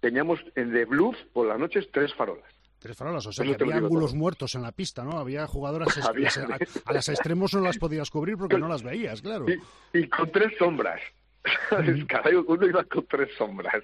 [0.00, 2.52] teníamos en de blues por las noches tres farolas.
[2.84, 4.18] Tres farolas, o sea que había ángulos todo.
[4.18, 5.12] muertos en la pista, ¿no?
[5.18, 6.28] Había jugadoras Había.
[6.28, 9.46] a, a las extremos no las podías cubrir porque no las veías, claro.
[9.48, 11.00] Y, y con tres sombras.
[11.70, 12.04] ¿Sabes?
[12.04, 13.82] Cada uno iba con tres sombras.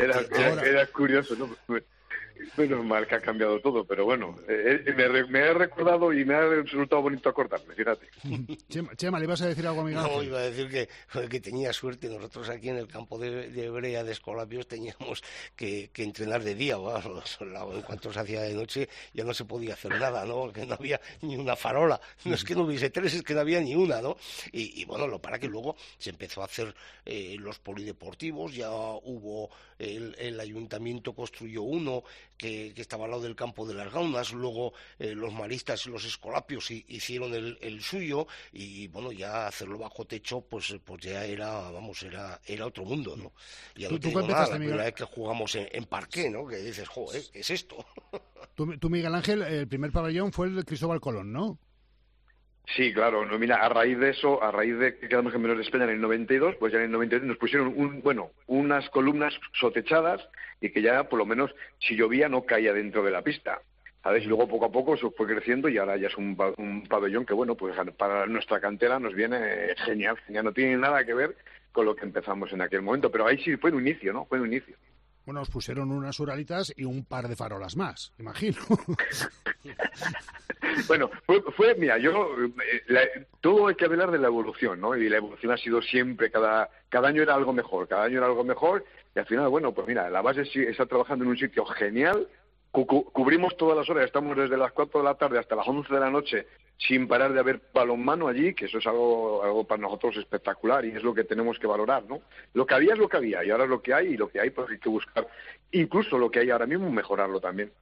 [0.00, 0.16] Era-
[0.48, 1.48] ahora- era curioso, ¿no?
[2.56, 6.24] Menos mal que ha cambiado todo, pero bueno, eh, eh, me, me ha recordado y
[6.24, 8.06] me ha resultado bonito acordarme, fíjate.
[8.68, 10.88] Chema, Chema, ¿le ibas a decir algo a Miguel No, iba a decir que,
[11.28, 12.08] que tenía suerte.
[12.08, 15.22] Nosotros aquí en el campo de, de Brea de Escolapios teníamos
[15.56, 16.76] que, que entrenar de día.
[17.40, 20.52] la- en cuanto se hacía de noche ya no se podía hacer nada, ¿no?
[20.52, 22.00] Que no había ni una farola.
[22.24, 24.16] No es que no hubiese tres, es que no había ni una, ¿no?
[24.52, 26.74] Y, y bueno, lo para que luego se empezó a hacer
[27.04, 32.02] eh, los polideportivos, ya hubo, el, el ayuntamiento construyó uno
[32.38, 35.90] que, que estaba al lado del campo de las gaunas, luego eh, los maristas y
[35.90, 41.02] los escolapios hi- hicieron el, el suyo y bueno, ya hacerlo bajo techo, pues, pues
[41.02, 43.32] ya era, vamos, era, era otro mundo, ¿no?
[43.74, 46.46] ¿Tú- no tú te digo nada, la primera vez que jugamos en, en parqué, ¿no?
[46.46, 47.84] Que dices, joder, ¿qué es esto?
[48.54, 51.58] Tú, tú, Miguel Ángel, el primer pabellón fue el de Cristóbal Colón, ¿no?
[52.76, 53.24] Sí, claro.
[53.24, 55.90] No, mira, a raíz de eso, a raíz de que quedamos campeones de España en
[55.90, 60.20] el 92, pues ya en el 92 nos pusieron un, bueno, unas columnas sotechadas
[60.60, 63.60] y que ya, por lo menos, si llovía no caía dentro de la pista.
[64.02, 64.22] ¿Sabes?
[64.24, 67.26] Y luego poco a poco eso fue creciendo y ahora ya es un, un pabellón
[67.26, 70.44] que, bueno, pues para nuestra cantera nos viene genial, genial.
[70.44, 71.36] No tiene nada que ver
[71.72, 74.24] con lo que empezamos en aquel momento, pero ahí sí fue un inicio, ¿no?
[74.26, 74.76] Fue un inicio.
[75.28, 78.56] Bueno, os pusieron unas uralitas y un par de farolas más, imagino.
[80.86, 83.00] Bueno, fue, fue mira, yo, eh, la-
[83.42, 84.96] todo hay que hablar de la evolución, ¿no?
[84.96, 88.26] Y la evolución ha sido siempre, cada, cada año era algo mejor, cada año era
[88.26, 91.64] algo mejor, y al final, bueno, pues mira, la base está trabajando en un sitio
[91.66, 92.26] genial,
[92.70, 95.68] cu- cu- cubrimos todas las horas, estamos desde las 4 de la tarde hasta las
[95.68, 96.46] 11 de la noche
[96.78, 100.90] sin parar de haber balonmano allí, que eso es algo, algo para nosotros espectacular y
[100.90, 102.22] es lo que tenemos que valorar, ¿no?
[102.54, 104.28] Lo que había es lo que había y ahora es lo que hay y lo
[104.28, 105.26] que hay pues hay que buscar,
[105.72, 107.72] incluso lo que hay ahora mismo, mejorarlo también.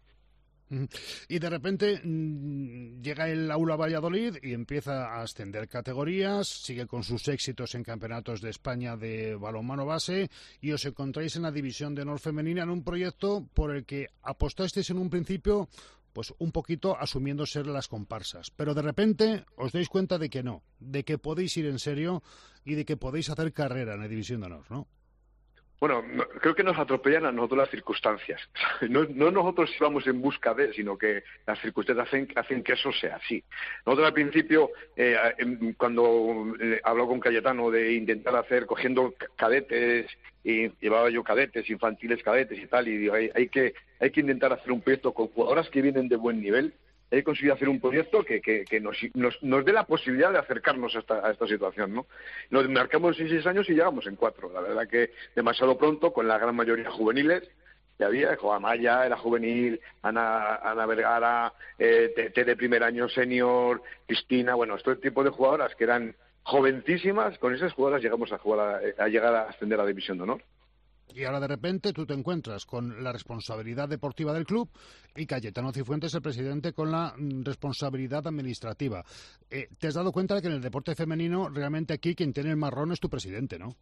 [1.28, 7.04] Y de repente mm, llega el Aula Valladolid y empieza a ascender categorías, sigue con
[7.04, 10.28] sus éxitos en campeonatos de España de balonmano base
[10.60, 14.08] y os encontráis en la división de honor femenina en un proyecto por el que
[14.22, 15.68] apostasteis en un principio
[16.16, 20.42] pues un poquito asumiendo ser las comparsas, pero de repente os dais cuenta de que
[20.42, 22.22] no, de que podéis ir en serio
[22.64, 24.86] y de que podéis hacer carrera en la división de honor, ¿no?
[25.78, 28.40] Bueno, no- creo que nos atropellan a nosotros las circunstancias.
[28.88, 32.90] No, no nosotros íbamos en busca de, sino que las circunstancias hacen, hacen que eso
[32.92, 33.44] sea así.
[33.84, 39.26] Nosotros al principio, eh, em, cuando eh, habló con Cayetano de intentar hacer, cogiendo ca-
[39.36, 40.06] cadetes,
[40.46, 44.20] y llevaba yo cadetes, infantiles cadetes y tal, y digo, hay, hay que, hay que
[44.20, 46.72] intentar hacer un proyecto con jugadoras que vienen de buen nivel,
[47.10, 50.38] he conseguido hacer un proyecto que, que, que nos, nos, nos dé la posibilidad de
[50.38, 52.06] acercarnos a esta, a esta situación, ¿no?
[52.50, 54.52] Nos marcamos en seis años y llegamos en cuatro.
[54.52, 57.42] La verdad que demasiado pronto, con la gran mayoría juveniles,
[57.98, 63.82] que había, Joa Maya era juvenil, Ana, Ana Vergara, eh, Tete de primer año senior,
[64.06, 66.14] Cristina, bueno, este tipo de jugadoras que eran
[66.46, 70.16] jovencísimas, con esas jugadoras llegamos a, jugar a, a llegar a ascender a la División
[70.16, 70.42] de Honor.
[71.14, 74.68] Y ahora de repente tú te encuentras con la responsabilidad deportiva del club
[75.14, 79.04] y Cayetano Cifuentes, el presidente, con la mm, responsabilidad administrativa.
[79.50, 82.50] Eh, ¿Te has dado cuenta de que en el deporte femenino realmente aquí quien tiene
[82.50, 83.76] el marrón es tu presidente, no?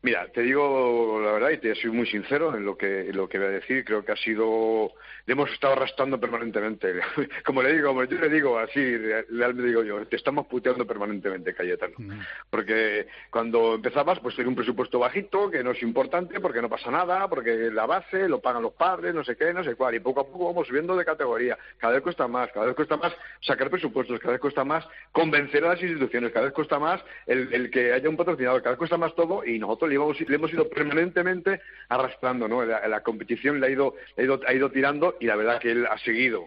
[0.00, 3.28] Mira, te digo la verdad y te soy muy sincero en lo que en lo
[3.28, 3.84] que voy a decir.
[3.84, 4.92] Creo que ha sido,
[5.26, 7.00] le hemos estado arrastrando permanentemente.
[7.44, 11.52] Como le digo, como yo le digo así, realmente digo yo, te estamos puteando permanentemente,
[11.52, 11.94] Cayetano.
[12.48, 16.90] Porque cuando empezabas, pues era un presupuesto bajito, que no es importante, porque no pasa
[16.90, 19.96] nada, porque la base lo pagan los padres, no sé qué, no sé cuál.
[19.96, 21.58] Y poco a poco vamos subiendo de categoría.
[21.78, 25.64] Cada vez cuesta más, cada vez cuesta más sacar presupuestos, cada vez cuesta más convencer
[25.64, 28.78] a las instituciones, cada vez cuesta más el, el que haya un patrocinador, cada vez
[28.78, 32.64] cuesta más todo y nosotros le hemos, le hemos ido permanentemente arrastrando, ¿no?
[32.64, 35.70] La, competición le ha ido, le ha ido, ha ido tirando y la verdad que
[35.70, 36.46] él ha seguido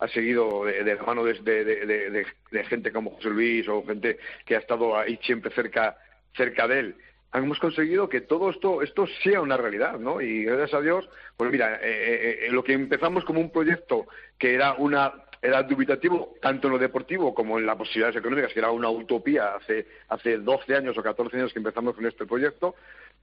[0.00, 2.26] ha seguido de, de la mano de,
[2.68, 5.96] gente como José Luis o gente que ha estado ahí siempre cerca
[6.36, 6.96] cerca de él
[7.34, 10.20] hemos conseguido que todo esto esto sea una realidad, ¿no?
[10.20, 14.06] Y gracias a Dios, pues mira, eh, eh, lo que empezamos como un proyecto
[14.38, 18.58] que era una era dubitativo tanto en lo deportivo como en las posibilidades económicas, que
[18.58, 22.74] era una utopía hace hace 12 años o 14 años que empezamos con este proyecto,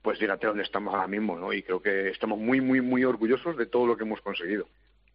[0.02, 1.52] pues fíjate dónde estamos ahora mismo, ¿no?
[1.52, 4.66] Y creo que estamos muy muy muy orgullosos de todo lo que hemos conseguido.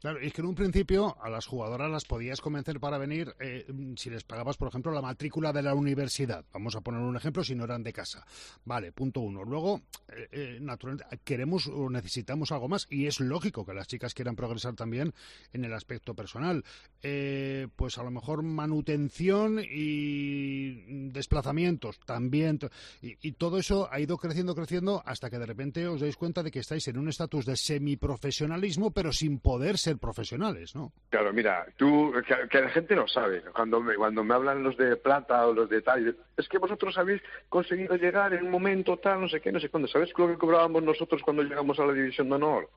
[0.02, 3.68] Claro, es que en un principio a las jugadoras las podías convencer para venir eh,
[3.98, 6.44] si les pagabas, por ejemplo, la matrícula de la universidad.
[6.52, 8.26] Vamos a poner un ejemplo si no eran de casa.
[8.66, 9.44] Vale, punto uno.
[9.44, 14.16] Luego, eh, eh, naturalmente, queremos o necesitamos algo más y es lógico que las chicas
[14.16, 15.14] quieran progresar también
[15.54, 16.66] en el aspecto personal.
[17.00, 22.58] Pues a lo mejor manutención y desplazamientos también.
[23.04, 26.42] Y, y todo eso ha ido creciendo, creciendo hasta que de repente os dais cuenta
[26.42, 30.92] de que estáis en un estatus de semiprofesionalismo, pero sin poder ser profesionales, ¿no?
[31.10, 34.78] Claro, mira, tú, que, que, la gente no sabe, cuando me, cuando me hablan los
[34.78, 38.98] de plata o los de tal, es que vosotros habéis conseguido llegar en un momento
[38.98, 39.88] tal, no sé qué, no sé cuándo.
[39.88, 42.70] ¿Sabes lo que cobrábamos nosotros cuando llegamos a la División de Honor?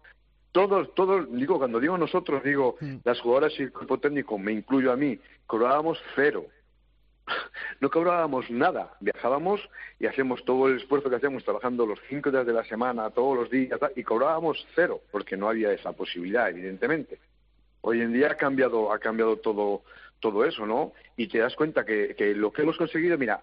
[0.53, 2.97] Todos, todos, digo, cuando digo nosotros, digo, mm.
[3.05, 6.47] las jugadoras y el cuerpo técnico, me incluyo a mí, cobrábamos cero.
[7.81, 9.61] No cobrábamos nada, viajábamos
[9.99, 13.37] y hacíamos todo el esfuerzo que hacíamos trabajando los cinco días de la semana, todos
[13.37, 17.19] los días, y cobrábamos cero, porque no había esa posibilidad, evidentemente.
[17.81, 19.83] Hoy en día ha cambiado, ha cambiado todo,
[20.21, 20.93] todo eso, ¿no?
[21.17, 23.43] Y te das cuenta que, que lo que hemos conseguido, mira,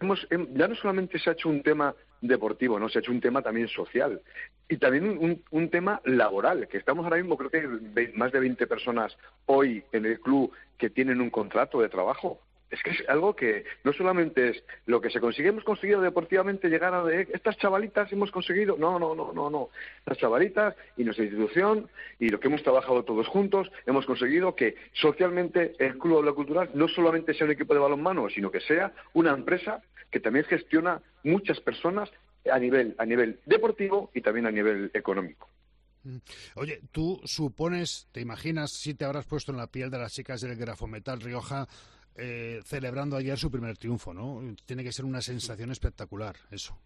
[0.00, 3.20] hemos, ya no solamente se ha hecho un tema deportivo, no se ha hecho un
[3.20, 4.20] tema también social
[4.68, 8.66] y también un, un, tema laboral, que estamos ahora mismo, creo que más de 20
[8.66, 12.40] personas hoy en el club que tienen un contrato de trabajo.
[12.70, 16.68] Es que es algo que no solamente es lo que se consigue, hemos conseguido deportivamente
[16.68, 19.70] llegar a de, estas chavalitas hemos conseguido, no, no, no, no, no,
[20.04, 24.74] las chavalitas y nuestra institución y lo que hemos trabajado todos juntos, hemos conseguido que
[24.92, 28.92] socialmente el Club Aula Cultural no solamente sea un equipo de balonmano, sino que sea
[29.12, 32.10] una empresa que también gestiona muchas personas
[32.50, 35.48] a nivel, a nivel deportivo y también a nivel económico.
[36.54, 40.40] Oye, tú supones, te imaginas si te habrás puesto en la piel de las chicas
[40.40, 41.66] del Grafometal Rioja
[42.18, 44.42] eh, celebrando ayer su primer triunfo, ¿no?
[44.64, 46.78] Tiene que ser una sensación espectacular, eso.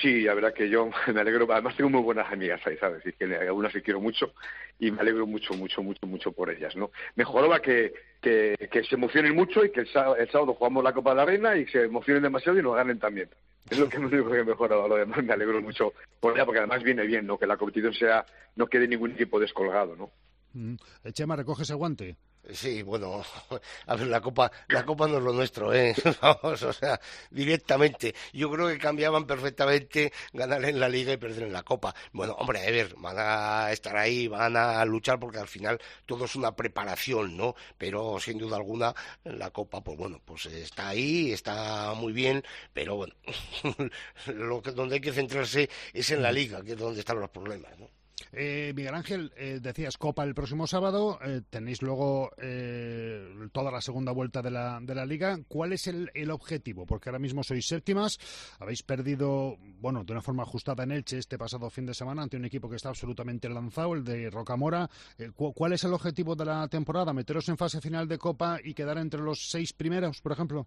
[0.00, 3.04] Sí, la verdad que yo me alegro, además tengo muy buenas amigas ahí, ¿sabes?
[3.04, 4.32] Y que algunas que quiero mucho
[4.78, 6.90] y me alegro mucho, mucho, mucho, mucho por ellas, ¿no?
[7.16, 10.92] Mejoraba que, que, que se emocionen mucho y que el sábado, el sábado, jugamos la
[10.92, 13.28] Copa de la Reina y se emocionen demasiado y nos ganen también.
[13.68, 16.60] Es lo que me único que mejora, lo demás me alegro mucho por ella, porque
[16.60, 17.36] además viene bien, ¿no?
[17.36, 18.24] Que la competición sea,
[18.54, 20.10] no quede ningún equipo descolgado, ¿no?
[20.52, 20.76] Mm.
[21.12, 22.16] Chema, recoge ese guante.
[22.50, 23.22] Sí, bueno,
[23.86, 25.94] a ver, la copa, la copa no es lo nuestro, ¿eh?
[26.22, 26.98] Vamos, o sea,
[27.30, 28.14] directamente.
[28.32, 31.94] Yo creo que cambiaban perfectamente ganar en la liga y perder en la copa.
[32.12, 36.24] Bueno, hombre, a ver, van a estar ahí, van a luchar porque al final todo
[36.24, 37.54] es una preparación, ¿no?
[37.76, 38.94] Pero sin duda alguna,
[39.24, 42.42] la copa, pues bueno, pues está ahí, está muy bien,
[42.72, 43.14] pero bueno,
[44.26, 47.30] lo que, donde hay que centrarse es en la liga, que es donde están los
[47.30, 47.97] problemas, ¿no?
[48.32, 53.80] Eh, Miguel Ángel, eh, decías Copa el próximo sábado, eh, tenéis luego eh, toda la
[53.80, 55.38] segunda vuelta de la, de la liga.
[55.48, 56.86] ¿Cuál es el, el, objetivo?
[56.86, 58.18] Porque ahora mismo sois séptimas,
[58.58, 62.36] habéis perdido, bueno, de una forma ajustada en Elche este pasado fin de semana ante
[62.36, 64.88] un equipo que está absolutamente lanzado, el de Rocamora.
[65.34, 67.12] ¿cu ¿Cuál es el objetivo de la temporada?
[67.12, 70.66] ¿Meteros en fase final de Copa y quedar entre los seis primeros, por ejemplo?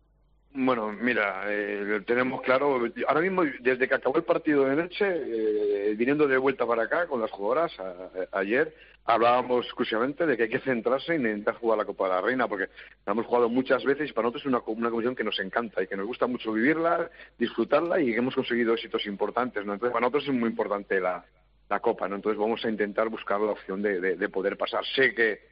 [0.54, 5.96] Bueno, mira, eh, tenemos claro, ahora mismo, desde que acabó el partido de Elche, eh,
[5.96, 8.76] viniendo de vuelta para acá con las jugadoras, a, ayer
[9.06, 12.48] hablábamos exclusivamente de que hay que centrarse en intentar jugar la Copa de la Reina,
[12.50, 12.68] porque
[13.06, 15.82] la hemos jugado muchas veces y para nosotros es una, una competición que nos encanta
[15.82, 19.74] y que nos gusta mucho vivirla, disfrutarla y que hemos conseguido éxitos importantes, ¿no?
[19.74, 21.24] Entonces, para nosotros es muy importante la,
[21.70, 22.18] la Copa, ¿no?
[22.18, 24.86] Entonces vamos a intentar buscar la opción de, de, de poder pasar.
[24.86, 25.51] Sé que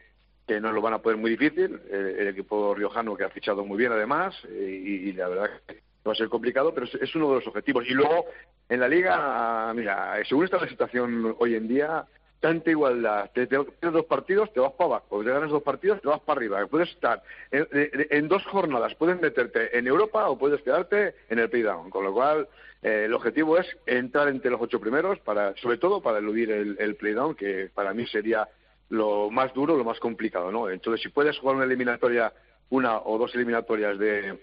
[0.50, 3.78] que no lo van a poner muy difícil, el, equipo riojano que ha fichado muy
[3.78, 7.36] bien además, y, y, la verdad que va a ser complicado, pero es, uno de
[7.36, 7.86] los objetivos.
[7.88, 8.26] Y luego,
[8.68, 12.04] en la liga, mira, según está la situación hoy en día,
[12.40, 16.08] tanta igualdad, te, tienes dos partidos, te vas para abajo, te ganas dos partidos, te
[16.08, 17.22] vas para arriba, puedes estar
[17.52, 22.12] en, dos jornadas, puedes meterte en Europa o puedes quedarte en el playdown, con lo
[22.12, 22.48] cual
[22.82, 26.76] eh, el objetivo es entrar entre los ocho primeros, para, sobre todo para eludir el,
[26.80, 28.50] el playdown, que para mí sería
[28.90, 30.70] lo más duro, lo más complicado, ¿no?
[30.70, 32.34] Entonces, si puedes jugar una eliminatoria,
[32.70, 34.40] una o dos eliminatorias de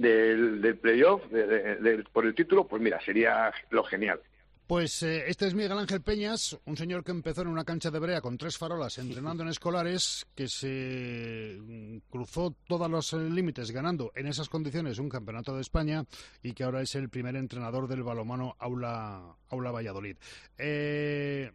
[0.00, 4.20] del, playoff de, por el título, pues mira, sería lo genial.
[4.66, 7.98] Pues eh, este es Miguel Ángel Peñas, un señor que empezó en una cancha de
[7.98, 14.12] brea con tres farolas entrenando en escolares, que se mm, cruzó todos los límites ganando
[14.14, 16.04] en esas condiciones un campeonato de España
[16.40, 20.16] y que ahora es el primer entrenador del balomano Aula, Aula Valladolid.
[20.56, 21.50] Eh,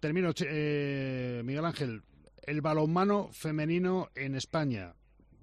[0.00, 2.02] termino, eh, Miguel Ángel.
[2.42, 4.94] El balonmano femenino en España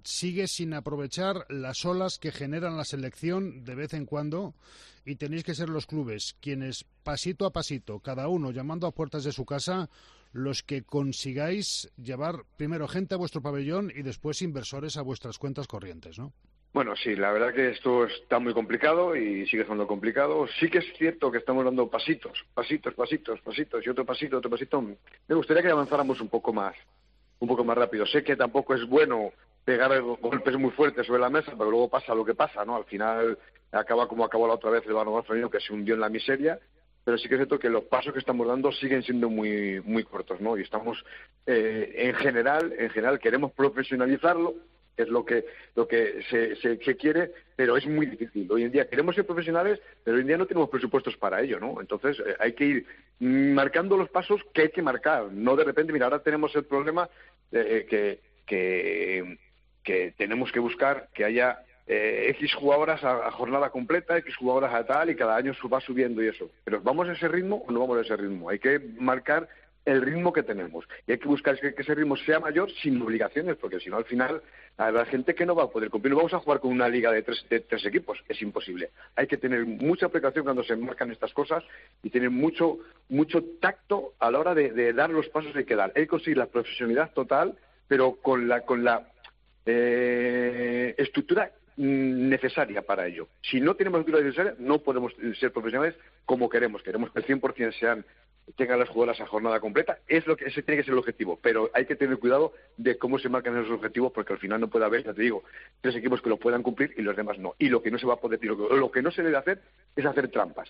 [0.02, 4.54] sigue sin aprovechar las olas que generan la selección de vez en cuando
[5.04, 9.24] y tenéis que ser los clubes quienes pasito a pasito, cada uno llamando a puertas
[9.24, 9.88] de su casa,
[10.32, 15.66] los que consigáis llevar primero gente a vuestro pabellón y después inversores a vuestras cuentas
[15.66, 16.32] corrientes, ¿no?
[16.72, 20.46] Bueno, sí, la verdad que esto está muy complicado y sigue siendo complicado.
[20.60, 24.50] Sí que es cierto que estamos dando pasitos, pasitos, pasitos, pasitos y otro pasito, otro
[24.50, 24.82] pasito.
[24.82, 26.76] Me gustaría que avanzáramos un poco más,
[27.40, 28.06] un poco más rápido.
[28.06, 29.32] Sé que tampoco es bueno
[29.64, 32.76] pegar golpes muy fuertes sobre la mesa, pero luego pasa lo que pasa, ¿no?
[32.76, 33.38] Al final
[33.72, 34.94] acaba como acabó la otra vez el
[35.24, 36.58] femenino, que se hundió en la miseria.
[37.04, 40.04] Pero sí que es cierto que los pasos que estamos dando siguen siendo muy muy
[40.04, 40.58] cortos, ¿no?
[40.58, 41.02] Y estamos,
[41.46, 44.54] eh, en general, en general queremos profesionalizarlo,
[45.02, 45.44] es lo que
[45.74, 48.50] lo que se, se, quiere, pero es muy difícil.
[48.50, 51.58] Hoy en día queremos ser profesionales, pero hoy en día no tenemos presupuestos para ello,
[51.60, 51.80] ¿no?
[51.80, 52.86] Entonces eh, hay que ir
[53.20, 57.08] marcando los pasos que hay que marcar, no de repente, mira, ahora tenemos el problema
[57.52, 59.38] eh, que, que,
[59.82, 64.74] que tenemos que buscar que haya eh, X jugadoras a, a, jornada completa, X jugadoras
[64.74, 66.50] a tal, y cada año va subiendo y eso.
[66.64, 68.50] Pero ¿vamos a ese ritmo o no vamos a ese ritmo?
[68.50, 69.48] Hay que marcar
[69.88, 70.86] el ritmo que tenemos.
[71.06, 74.04] Y hay que buscar que, ese ritmo sea mayor sin obligaciones, porque si no, al
[74.04, 74.42] final,
[74.76, 76.12] habrá gente que no va a poder cumplir.
[76.12, 78.90] No vamos a jugar con una liga de tres, de tres equipos, es imposible.
[79.16, 81.64] Hay que tener mucha precaución cuando se marcan estas cosas
[82.02, 82.78] y tener mucho,
[83.08, 85.92] mucho tacto a la hora de, de dar los pasos que hay que dar.
[85.96, 89.08] Hay que conseguir la profesionalidad total, pero con la, con la
[89.64, 93.28] eh, estructura necesaria para ello.
[93.40, 95.94] Si no tenemos estructura necesaria, no podemos ser profesionales
[96.26, 96.82] como queremos.
[96.82, 98.04] Queremos que el 100% sean
[98.56, 101.38] tengan las jugadoras a jornada completa, es lo que ese tiene que ser el objetivo,
[101.42, 104.68] pero hay que tener cuidado de cómo se marcan esos objetivos porque al final no
[104.68, 105.44] puede haber, ya te digo,
[105.80, 107.54] tres equipos que lo puedan cumplir y los demás no.
[107.58, 109.36] Y lo que no se va a poder, lo que, lo que no se debe
[109.36, 109.60] hacer
[109.94, 110.68] es hacer trampas.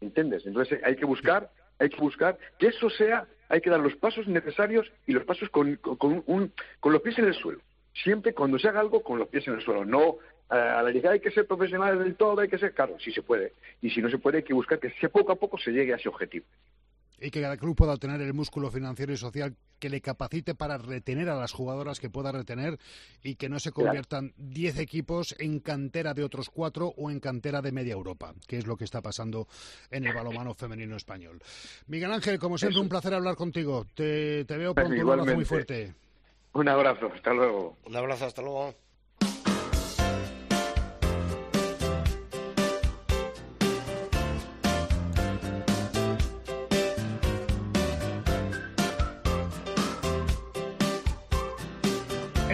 [0.00, 0.46] ¿Entiendes?
[0.46, 4.26] Entonces hay que buscar, hay que buscar que eso sea, hay que dar los pasos
[4.28, 7.60] necesarios y los pasos con, con, con, un, con los pies en el suelo.
[7.92, 11.10] Siempre cuando se haga algo con los pies en el suelo, no a la liga
[11.10, 13.54] hay que ser profesionales del todo, hay que ser, claro, si se puede.
[13.82, 15.96] Y si no se puede, hay que buscar que poco a poco se llegue a
[15.96, 16.46] ese objetivo
[17.20, 20.78] y que cada club pueda tener el músculo financiero y social que le capacite para
[20.78, 22.78] retener a las jugadoras que pueda retener
[23.22, 24.82] y que no se conviertan 10 claro.
[24.82, 28.76] equipos en cantera de otros cuatro o en cantera de media Europa, que es lo
[28.76, 29.46] que está pasando
[29.90, 31.40] en el balomano femenino español.
[31.86, 32.82] Miguel Ángel, como siempre, Eso.
[32.82, 33.86] un placer hablar contigo.
[33.94, 34.94] Te, te veo pronto.
[34.94, 35.94] Un abrazo muy fuerte.
[36.54, 37.76] Un abrazo, hasta luego.
[37.84, 38.74] Un abrazo, hasta luego.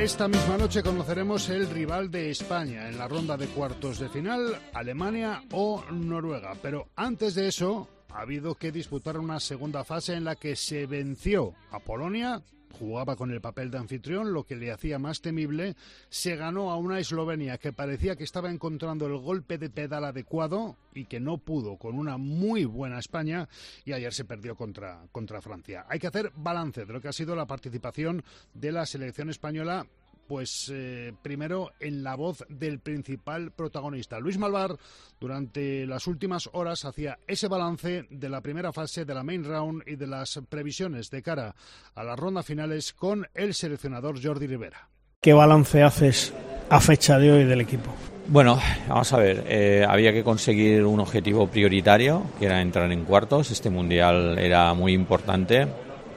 [0.05, 4.61] Esta misma noche conoceremos el rival de España en la ronda de cuartos de final,
[4.75, 6.53] Alemania o Noruega.
[6.61, 10.85] Pero antes de eso, ha habido que disputar una segunda fase en la que se
[10.85, 12.43] venció a Polonia
[12.75, 15.77] jugaba con el papel de anfitrión, lo que le hacía más temible,
[16.11, 20.77] se ganó a una Eslovenia que parecía que estaba encontrando el golpe de pedal adecuado
[20.93, 23.49] y que no pudo con una muy buena España
[23.85, 25.87] y ayer se perdió contra, contra Francia.
[25.89, 28.23] Hay que hacer balance de lo que ha sido la participación
[28.53, 29.87] de la selección española
[30.27, 34.19] pues eh, primero en la voz del principal protagonista.
[34.19, 34.77] Luis Malvar,
[35.21, 39.83] durante las últimas horas, hacía ese balance de la primera fase de la main round
[39.87, 41.55] y de las previsiones de cara
[41.95, 44.89] a las rondas finales con el seleccionador Jordi Rivera.
[45.21, 46.35] ¿Qué balance haces
[46.69, 47.95] a fecha de hoy del equipo?
[48.27, 48.59] Bueno,
[48.89, 53.51] vamos a ver, eh, había que conseguir un objetivo prioritario, que era entrar en cuartos.
[53.51, 55.67] Este mundial era muy importante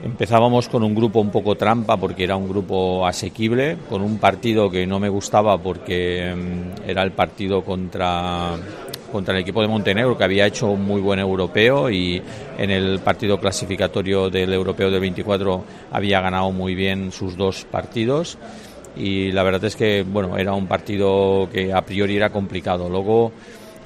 [0.04, 4.70] Empezábamos con un grupo un poco trampa porque era un grupo asequible, con un partido
[4.70, 8.52] que no me gustaba porque mm, era el partido contra,
[9.12, 12.22] contra el equipo de Montenegro que había hecho un muy buen europeo y
[12.60, 18.38] en el partido clasificatorio del europeo del 24 había ganado muy bien sus dos partidos
[18.95, 22.88] y la verdad es que bueno era un partido que a priori era complicado.
[22.88, 23.32] Luego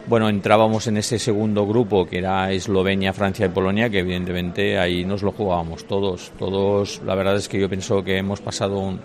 [0.08, 5.06] bueno, entrábamos en ese segundo grupo que era Eslovenia, Francia y Polonia, que evidentemente ahí
[5.06, 6.32] nos lo jugábamos todos.
[6.38, 8.98] Todos, la verdad es que yo pienso que hemos pasado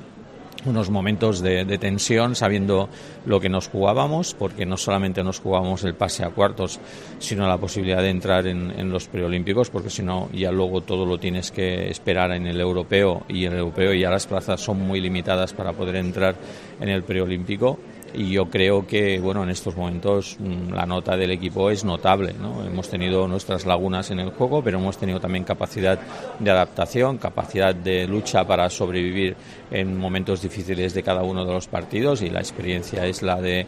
[0.65, 2.89] unos momentos de, tensión sabiendo
[3.25, 6.81] lo que nos jugábamos, porque no solamente nos jugábamos el pase a cuartos,
[7.19, 11.07] sino la posibilidad de entrar en, en los preolímpicos, porque si no, ya luego todo
[11.07, 14.81] lo tienes que esperar en el europeo y en el europeo ya las plazas son
[14.81, 16.35] muy limitadas para poder entrar
[16.81, 17.79] en el preolímpico
[18.15, 22.35] y yo creo que bueno en estos momentos mm, la nota del equipo es notable
[22.41, 22.65] ¿no?
[22.65, 25.99] hemos tenido nuestras lagunas en el juego pero hemos tenido también capacidad
[26.39, 29.37] de adaptación capacidad de lucha para sobrevivir
[29.71, 33.67] en momentos difíciles de cada uno de los partidos y la experiencia es la de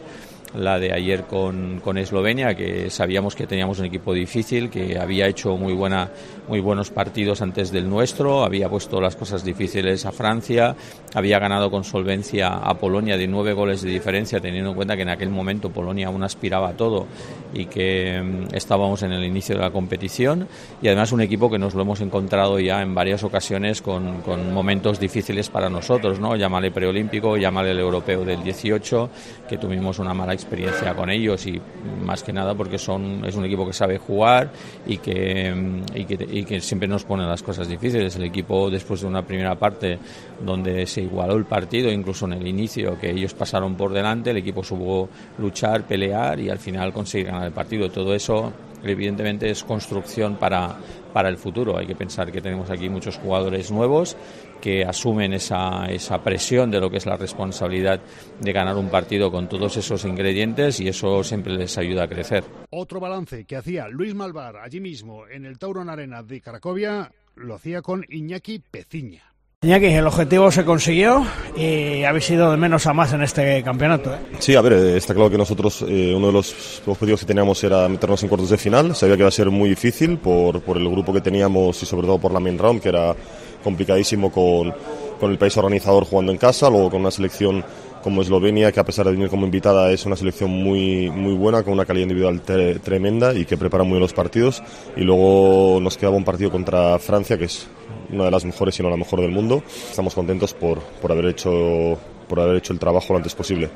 [0.53, 5.27] la de ayer con, con, Eslovenia, que sabíamos que teníamos un equipo difícil, que había
[5.27, 6.09] hecho muy, buena,
[6.47, 10.75] muy buenos partidos antes del nuestro, había puesto las cosas difíciles a Francia,
[11.13, 15.01] había ganado con solvencia a Polonia de nueve goles de diferencia, teniendo en cuenta que
[15.03, 17.07] en aquel momento Polonia aún aspiraba a todo
[17.53, 20.47] y que mm, estábamos en el inicio de la competición.
[20.81, 24.53] Y además un equipo que nos lo hemos encontrado ya en varias ocasiones con, con
[24.53, 26.35] momentos difíciles para nosotros, ¿no?
[26.35, 29.09] llámale preolímpico, llámale el europeo del 18,
[29.47, 31.59] que tuvimos una mala experiencia con ellos y
[32.03, 34.51] más que nada porque son es un equipo que sabe jugar
[34.85, 38.15] y que, y que, y que siempre nos pone las cosas difíciles.
[38.15, 39.97] El equipo después de una primera parte
[40.43, 44.37] donde se igualó el partido, incluso en el inicio que ellos pasaron por delante, el
[44.37, 47.89] equipo supo luchar, pelear y al final conseguir ganar el partido.
[47.89, 50.77] Todo eso evidentemente es construcción para,
[51.13, 51.77] para el futuro.
[51.77, 54.15] Hay que pensar que tenemos aquí muchos jugadores nuevos
[54.61, 58.01] que asumen esa, esa presión de lo que es la responsabilidad
[58.39, 62.43] de ganar un partido con todos esos ingredientes y eso siempre les ayuda a crecer.
[62.69, 67.55] Otro balance que hacía Luis Malvar allí mismo en el Tauron Arena de Cracovia lo
[67.55, 69.28] hacía con Iñaki Peciña.
[69.61, 71.21] Iñaki, el objetivo se consiguió
[71.53, 74.13] y habéis sido de menos a más en este campeonato.
[74.13, 74.17] ¿eh?
[74.39, 77.61] Sí, a ver, eh, está claro que nosotros eh, uno de los objetivos que teníamos
[77.65, 78.95] era meternos en cuartos de final.
[78.95, 82.07] Sabía que iba a ser muy difícil por, por el grupo que teníamos y sobre
[82.07, 83.13] todo por la main round, que era
[83.61, 84.73] complicadísimo con,
[85.19, 87.61] con el país organizador jugando en casa, luego con una selección
[88.01, 91.63] como Eslovenia, que a pesar de venir como invitada es una selección muy, muy buena,
[91.63, 94.63] con una calidad individual tremenda y que prepara muy bien los partidos.
[94.95, 97.67] Y luego nos quedaba un partido contra Francia, que es
[98.11, 99.63] una de las mejores, si no la mejor del mundo.
[99.67, 101.97] Estamos contentos por, por, haber, hecho,
[102.27, 103.69] por haber hecho el trabajo lo antes posible.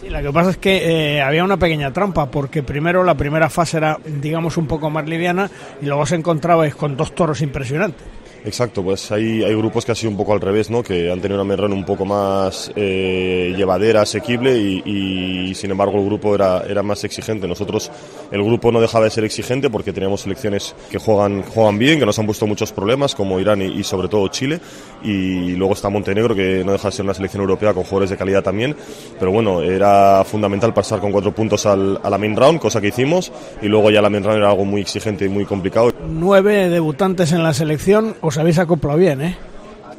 [0.00, 3.48] Sí, lo que pasa es que eh, había una pequeña trampa, porque primero la primera
[3.48, 8.15] fase era, digamos, un poco más liviana y luego se encontraba con dos toros impresionantes.
[8.46, 10.80] Exacto, pues hay, hay grupos que ha sido un poco al revés, ¿no?
[10.80, 16.06] que han tenido una merrón un poco más eh, llevadera, asequible y, sin embargo el
[16.06, 17.48] grupo era, era más exigente.
[17.48, 17.90] Nosotros,
[18.30, 22.06] el grupo no dejaba de ser exigente porque teníamos selecciones que juegan, juegan bien, que
[22.06, 24.60] nos han puesto muchos problemas, como Irán y, sobre todo Chile.
[25.02, 28.16] Y luego está Montenegro, que no deja de ser una selección europea con jugadores de
[28.16, 28.76] calidad también.
[29.18, 32.88] Pero bueno, era fundamental pasar con cuatro puntos al, a la main round, cosa que
[32.88, 33.32] hicimos.
[33.60, 35.92] Y luego ya la main round era algo muy exigente y muy complicado.
[36.08, 39.36] Nueve debutantes en la selección os habéis acoplado bien, ¿eh?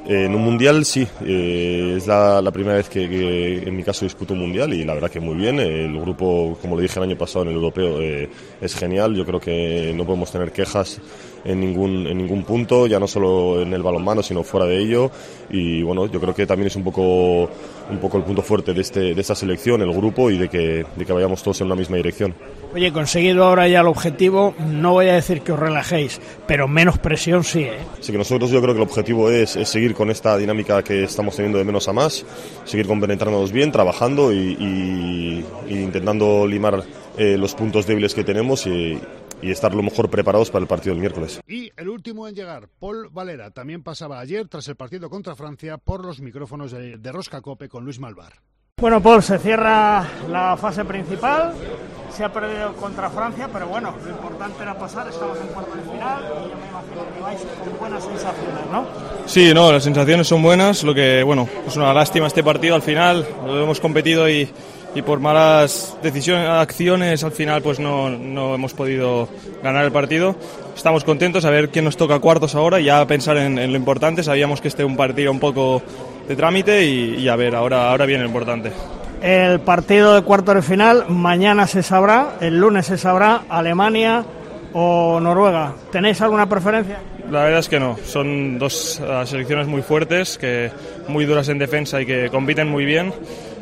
[0.10, 4.40] En un mundial sí, eh, es la, primera vez que, en mi caso disputo un
[4.40, 5.60] mundial y la verdad que muy bien.
[5.60, 8.30] El grupo, como lo dije el año pasado en el europeo, eh,
[8.62, 9.14] es genial.
[9.16, 11.02] Yo creo que no podemos tener quejas
[11.44, 15.12] en ningún, en ningún punto, ya no solo en el balonmano, sino fuera de ello.
[15.50, 17.50] Y bueno, yo creo que también es un poco,
[17.90, 20.86] un poco el punto fuerte de, este, de esta selección, el grupo, y de que,
[20.96, 22.34] de que vayamos todos en una misma dirección.
[22.74, 26.98] Oye, conseguido ahora ya el objetivo, no voy a decir que os relajéis, pero menos
[26.98, 27.78] presión sí, ¿eh?
[28.00, 31.04] Así que nosotros yo creo que el objetivo es, es seguir con esta dinámica que
[31.04, 32.26] estamos teniendo de menos a más,
[32.66, 36.84] seguir compenetrándonos bien, trabajando y, y, y intentando limar
[37.18, 39.00] eh, los puntos débiles que tenemos y,
[39.42, 41.40] y estar lo mejor preparados para el partido del miércoles.
[41.48, 45.78] Y el último en llegar, Paul Valera, también pasaba ayer tras el partido contra Francia
[45.78, 48.34] por los micrófonos de, de Rosca Cope con Luis Malvar.
[48.80, 51.52] Bueno, Paul, se cierra la fase principal,
[52.16, 55.82] se ha perdido contra Francia, pero bueno, lo importante era pasar, estamos en cuarto de
[55.82, 58.86] final y yo me imagino que vais con buenas sensaciones, ¿no?
[59.26, 62.84] Sí, no, las sensaciones son buenas, lo que, bueno, es una lástima este partido al
[62.84, 64.48] final, lo hemos competido y,
[64.98, 69.30] y por malas decisiones, acciones al final pues no, no hemos podido
[69.62, 70.36] ganar el partido.
[70.76, 73.78] Estamos contentos a ver quién nos toca cuartos ahora y ya pensar en, en lo
[73.78, 75.84] importante, sabíamos que este es un partido un poco
[76.28, 78.72] de trámite y, y a ver, ahora, ahora viene lo importante.
[79.22, 84.26] El partido de cuarto de final mañana se sabrá, el lunes se sabrá Alemania
[84.74, 85.74] o Noruega.
[85.92, 86.98] ¿Tenéis alguna preferencia?
[87.30, 90.72] La verdad es que no, son dos uh, selecciones muy fuertes, que
[91.08, 93.14] muy duras en defensa y que compiten muy bien.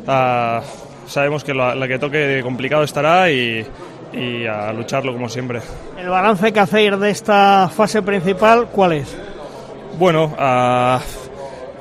[0.06, 0.60] Uh,
[1.06, 3.66] sabemos que la, la, que toque complicado estará y,
[4.12, 5.60] y a lucharlo como siempre.
[5.98, 9.16] ¿El balance que hacéis de esta fase principal cuál es?
[9.98, 10.98] Bueno, uh,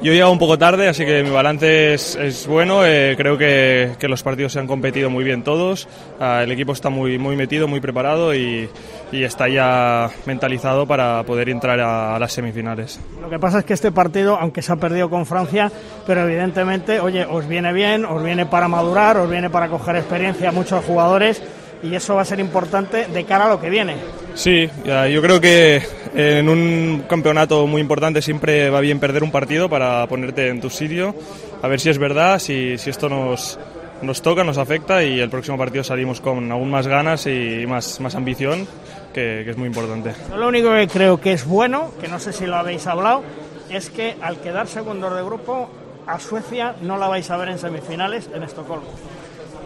[0.01, 2.85] yo he llegado un poco tarde, así que mi balance es, bueno.
[2.85, 5.87] Eh, creo que, que, los partidos se han competido muy bien todos.
[6.19, 8.69] Uh, el equipo está muy, muy metido, muy preparado y,
[9.11, 12.99] está ya mentalizado para poder entrar a, a, las semifinales.
[13.21, 15.71] Lo que pasa es que este partido, aunque se ha perdido con Francia,
[16.05, 20.49] pero evidentemente, oye, os viene bien, os viene para madurar, os viene para coger experiencia
[20.49, 21.41] a muchos jugadores
[21.85, 23.95] y eso va a ser importante de cara a lo que viene.
[24.33, 25.81] Sí, yo creo que
[26.13, 30.69] en un campeonato muy importante siempre va bien perder un partido para ponerte en tu
[30.69, 31.15] sitio,
[31.61, 33.59] a ver si es verdad, si, si esto nos,
[34.01, 37.99] nos toca, nos afecta y el próximo partido salimos con aún más ganas y más,
[37.99, 38.67] más ambición,
[39.13, 40.13] que, que es muy importante.
[40.29, 43.23] Yo lo único que creo que es bueno, que no sé si lo habéis hablado,
[43.69, 45.69] es que al quedar segundos de grupo,
[46.07, 48.87] a Suecia no la vais a ver en semifinales en Estocolmo.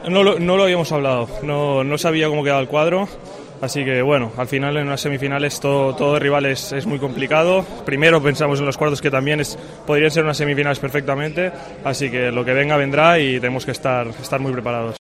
[0.07, 3.07] No lo, no lo habíamos hablado, no, no sabía cómo quedaba el cuadro.
[3.61, 7.65] Así que bueno, al final en las semifinales todo, todo rival es, es, muy complicado.
[7.85, 11.51] Primero pensamos en los cuartos que también es, podrían ser unas semifinales perfectamente.
[11.83, 14.98] Así que lo que venga vendrá y tenemos que estar, estar muy preparados.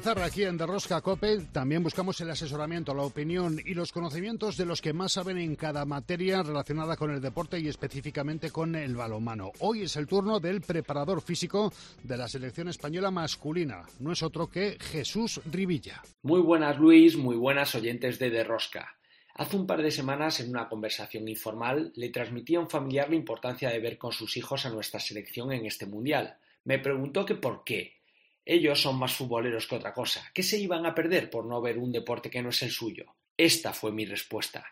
[0.00, 4.64] Pizarra aquí en Derrosca Cope también buscamos el asesoramiento, la opinión y los conocimientos de
[4.64, 8.96] los que más saben en cada materia relacionada con el deporte y específicamente con el
[8.96, 9.52] balonmano.
[9.58, 11.70] Hoy es el turno del preparador físico
[12.02, 13.82] de la selección española masculina.
[13.98, 16.00] No es otro que Jesús Rivilla.
[16.22, 18.96] Muy buenas Luis, muy buenas oyentes de Derrosca.
[19.34, 23.16] Hace un par de semanas, en una conversación informal, le transmití a un familiar la
[23.16, 26.38] importancia de ver con sus hijos a nuestra selección en este mundial.
[26.64, 27.99] Me preguntó que por qué
[28.44, 30.30] ellos son más futboleros que otra cosa.
[30.32, 33.14] ¿Qué se iban a perder por no ver un deporte que no es el suyo?
[33.36, 34.64] Esta fue mi respuesta.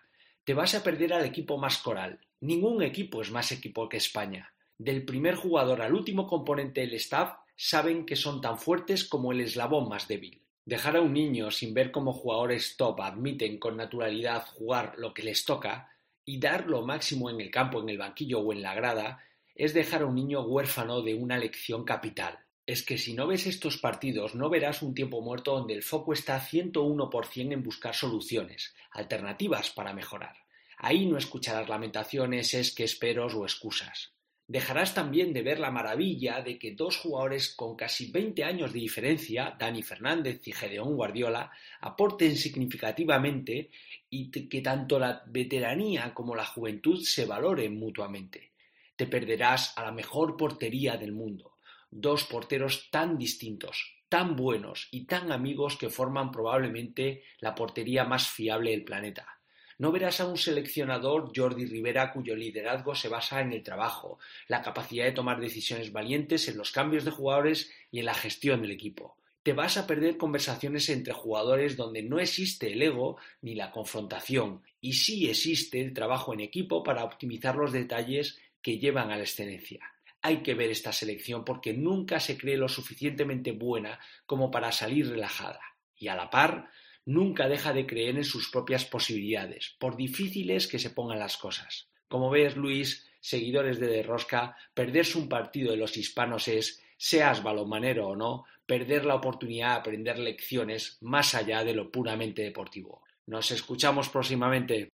[0.44, 2.18] Te vas a perder al equipo más coral.
[2.40, 4.52] Ningún equipo es más equipo que España.
[4.78, 9.40] Del primer jugador al último componente del staff saben que son tan fuertes como el
[9.40, 10.42] eslabón más débil.
[10.64, 15.22] Dejar a un niño sin ver cómo jugadores top admiten con naturalidad jugar lo que
[15.22, 15.90] les toca
[16.24, 19.22] y dar lo máximo en el campo, en el banquillo o en la grada
[19.54, 22.38] es dejar a un niño huérfano de una lección capital
[22.68, 26.12] es que si no ves estos partidos no verás un tiempo muerto donde el foco
[26.12, 30.36] está 101% en buscar soluciones, alternativas para mejorar.
[30.76, 34.12] Ahí no escucharás lamentaciones, es que esperos o excusas.
[34.46, 38.80] Dejarás también de ver la maravilla de que dos jugadores con casi 20 años de
[38.80, 41.50] diferencia, Dani Fernández y Gedeón Guardiola,
[41.80, 43.70] aporten significativamente
[44.10, 48.52] y que tanto la veteranía como la juventud se valoren mutuamente.
[48.94, 51.54] Te perderás a la mejor portería del mundo
[51.90, 58.28] dos porteros tan distintos, tan buenos y tan amigos que forman probablemente la portería más
[58.28, 59.38] fiable del planeta.
[59.78, 64.18] No verás a un seleccionador, Jordi Rivera, cuyo liderazgo se basa en el trabajo,
[64.48, 68.60] la capacidad de tomar decisiones valientes en los cambios de jugadores y en la gestión
[68.60, 69.16] del equipo.
[69.44, 74.62] Te vas a perder conversaciones entre jugadores donde no existe el ego ni la confrontación,
[74.80, 79.22] y sí existe el trabajo en equipo para optimizar los detalles que llevan a la
[79.22, 79.80] excelencia
[80.22, 85.08] hay que ver esta selección porque nunca se cree lo suficientemente buena como para salir
[85.08, 85.60] relajada.
[85.96, 86.70] Y a la par,
[87.04, 91.88] nunca deja de creer en sus propias posibilidades, por difíciles que se pongan las cosas.
[92.08, 98.08] Como ves, Luis, seguidores de Derrosca, perderse un partido de los hispanos es, seas balonmanero
[98.08, 103.02] o no, perder la oportunidad de aprender lecciones más allá de lo puramente deportivo.
[103.26, 104.90] Nos escuchamos próximamente.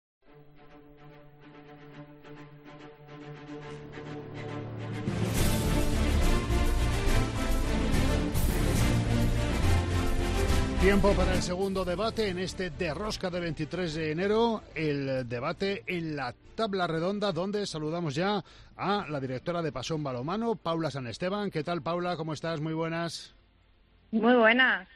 [10.84, 15.82] Tiempo para el segundo debate en este de rosca de 23 de enero, el debate
[15.86, 18.44] en la tabla redonda donde saludamos ya
[18.76, 21.50] a la directora de Pasón Balomano, Paula San Esteban.
[21.50, 22.18] ¿Qué tal, Paula?
[22.18, 22.60] ¿Cómo estás?
[22.60, 23.34] Muy buenas.
[24.10, 24.86] Muy buenas.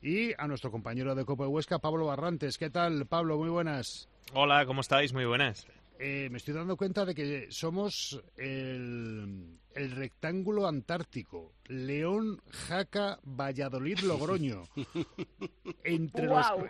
[0.00, 2.56] Y a nuestro compañero de Copa de Huesca, Pablo Barrantes.
[2.56, 3.36] ¿Qué tal, Pablo?
[3.36, 4.08] Muy buenas.
[4.32, 5.12] Hola, ¿cómo estáis?
[5.12, 5.66] Muy buenas.
[5.98, 11.54] Eh, me estoy dando cuenta de que somos el, el rectángulo antártico.
[11.66, 14.64] León, Jaca, Valladolid, Logroño.
[15.84, 16.32] Entre los...
[16.32, 16.68] Guau.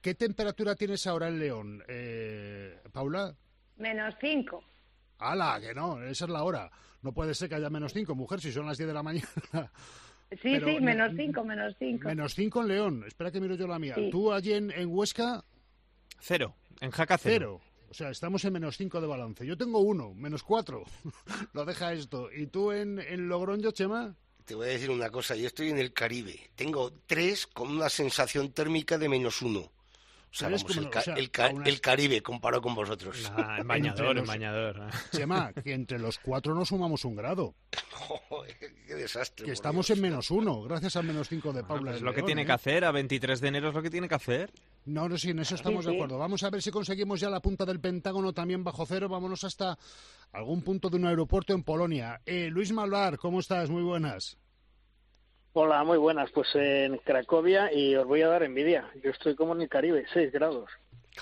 [0.00, 3.34] ¿Qué temperatura tienes ahora en León, eh, Paula?
[3.76, 4.64] Menos cinco.
[5.18, 5.60] ¡Hala!
[5.60, 6.70] Que no, esa es la hora.
[7.02, 9.28] No puede ser que haya menos cinco, mujer, si son las 10 de la mañana.
[10.30, 12.08] Sí, Pero sí, menos cinco, menos cinco.
[12.08, 13.04] Menos cinco en León.
[13.06, 13.94] Espera que miro yo la mía.
[13.94, 14.08] Sí.
[14.10, 15.44] Tú allí en, en Huesca,
[16.18, 16.54] Cero.
[16.80, 17.60] En Jaca cero.
[17.60, 17.71] cero.
[17.92, 19.44] O sea, estamos en menos cinco de balance.
[19.44, 20.82] Yo tengo uno, menos cuatro.
[21.52, 22.32] Lo deja esto.
[22.32, 24.16] ¿Y tú en, en Logroño, Chema?
[24.46, 26.40] Te voy a decir una cosa, yo estoy en el Caribe.
[26.54, 29.70] Tengo tres con una sensación térmica de menos uno.
[30.32, 32.74] O sea, vamos, el, ca- o sea, el ca- aún así- el Caribe comparado con
[32.74, 33.30] vosotros.
[33.36, 34.86] Ah, en bañador, en bañador.
[35.14, 37.54] Chema, que entre los cuatro no sumamos un grado.
[38.28, 38.56] Joder,
[38.86, 39.44] qué desastre.
[39.44, 39.98] Que estamos Dios.
[39.98, 41.90] en menos uno, gracias al menos cinco de Paula.
[41.90, 42.46] pues en lo que León, tiene ¿eh?
[42.46, 44.50] que hacer, a 23 de enero es lo que tiene que hacer.
[44.86, 45.98] No, no, sí, en eso estamos Sí, de sí.
[45.98, 46.18] acuerdo.
[46.18, 49.08] Vamos a ver si conseguimos ya la punta del Pentágono también bajo cero.
[49.10, 49.78] Vámonos hasta
[50.32, 52.20] algún punto de un aeropuerto en Polonia.
[52.24, 53.68] Eh, Luis Malvar, ¿cómo estás?
[53.70, 54.38] Muy buenas.
[55.54, 56.30] Hola, muy buenas.
[56.30, 58.90] Pues en Cracovia y os voy a dar envidia.
[59.04, 60.70] Yo estoy como en el Caribe, 6 grados.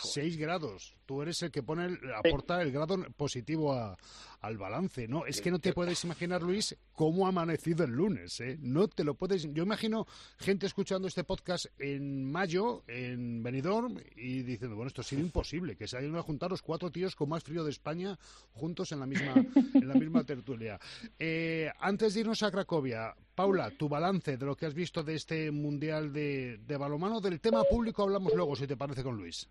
[0.02, 0.94] Seis grados.
[1.06, 3.96] Tú eres el que pone, el- aporta el grado positivo a-
[4.40, 5.26] al balance, ¿no?
[5.26, 8.56] Es que no te puedes imaginar, Luis, cómo ha amanecido el lunes, ¿eh?
[8.60, 9.42] No te lo puedes...
[9.52, 10.06] Yo imagino
[10.38, 15.76] gente escuchando este podcast en mayo, en Benidorm, y diciendo, bueno, esto ha sido imposible,
[15.76, 18.18] que se hayan a juntar los cuatro tíos con más frío de España
[18.52, 19.34] juntos en la misma,
[19.74, 20.78] en la misma tertulia.
[21.18, 25.16] Eh, antes de irnos a Cracovia, Paula, tu balance de lo que has visto de
[25.16, 29.48] este Mundial de, de balonmano, del tema público hablamos luego, si te parece, con Luis.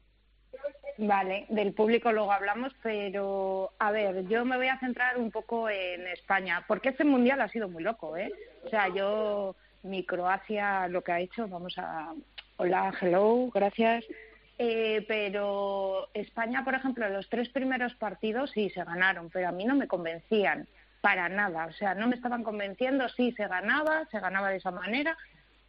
[1.02, 5.70] Vale, del público luego hablamos, pero a ver, yo me voy a centrar un poco
[5.70, 8.30] en España, porque este mundial ha sido muy loco, ¿eh?
[8.66, 12.14] O sea, yo, mi Croacia, lo que ha hecho, vamos a.
[12.58, 14.04] Hola, hello, gracias.
[14.58, 19.64] Eh, pero España, por ejemplo, los tres primeros partidos sí se ganaron, pero a mí
[19.64, 20.68] no me convencían
[21.00, 21.68] para nada.
[21.68, 25.18] O sea, no me estaban convenciendo, sí se ganaba, se ganaba de esa manera,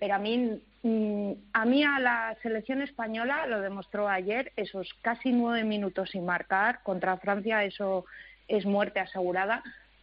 [0.00, 5.30] pero a mí, mm, a mí a la selección española lo demostró ayer, esos casi
[5.30, 8.06] nueve minutos sin marcar contra Francia, eso
[8.48, 9.62] es muerte asegurada.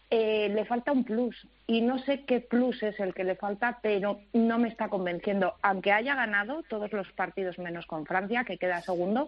[0.09, 1.35] Eh, le falta un plus
[1.65, 5.55] y no sé qué plus es el que le falta, pero no me está convenciendo.
[5.61, 9.27] Aunque haya ganado todos los partidos menos con Francia, que queda segundo,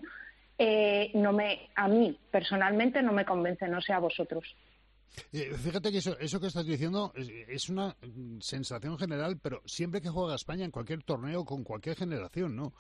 [0.57, 4.55] eh, no me, a mí personalmente no me convence, no sé a vosotros.
[5.31, 10.01] Eh, Fíjate que eso, eso que estás diciendo es, una mm, sensación general, pero siempre
[10.01, 12.73] que juega España en cualquier torneo con cualquier generación, ¿no?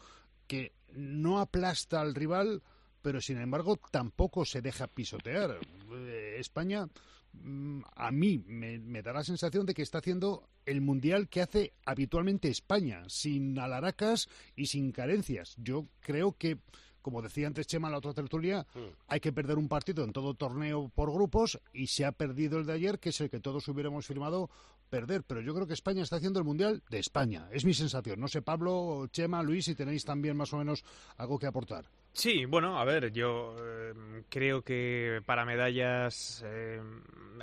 [0.47, 2.63] Que no aplasta al rival,
[3.01, 5.59] pero sin embargo tampoco se deja pisotear.
[5.91, 6.87] Eh, España,
[7.33, 11.73] mm, a mí me da la sensación de que está haciendo el mundial que hace
[11.85, 15.55] habitualmente España, sin alaracas y sin carencias.
[15.57, 16.59] Yo creo que
[17.01, 18.65] como decía antes Chema en la otra tertulia,
[19.07, 22.65] hay que perder un partido en todo torneo por grupos y se ha perdido el
[22.65, 24.49] de ayer, que es el que todos hubiéramos firmado
[24.89, 25.23] perder.
[25.23, 27.47] Pero yo creo que España está haciendo el Mundial de España.
[27.51, 28.19] Es mi sensación.
[28.19, 30.83] No sé, Pablo, Chema, Luis, si tenéis también más o menos
[31.17, 31.85] algo que aportar.
[32.11, 33.93] Sí, bueno, a ver, yo eh,
[34.29, 36.81] creo que para medallas eh,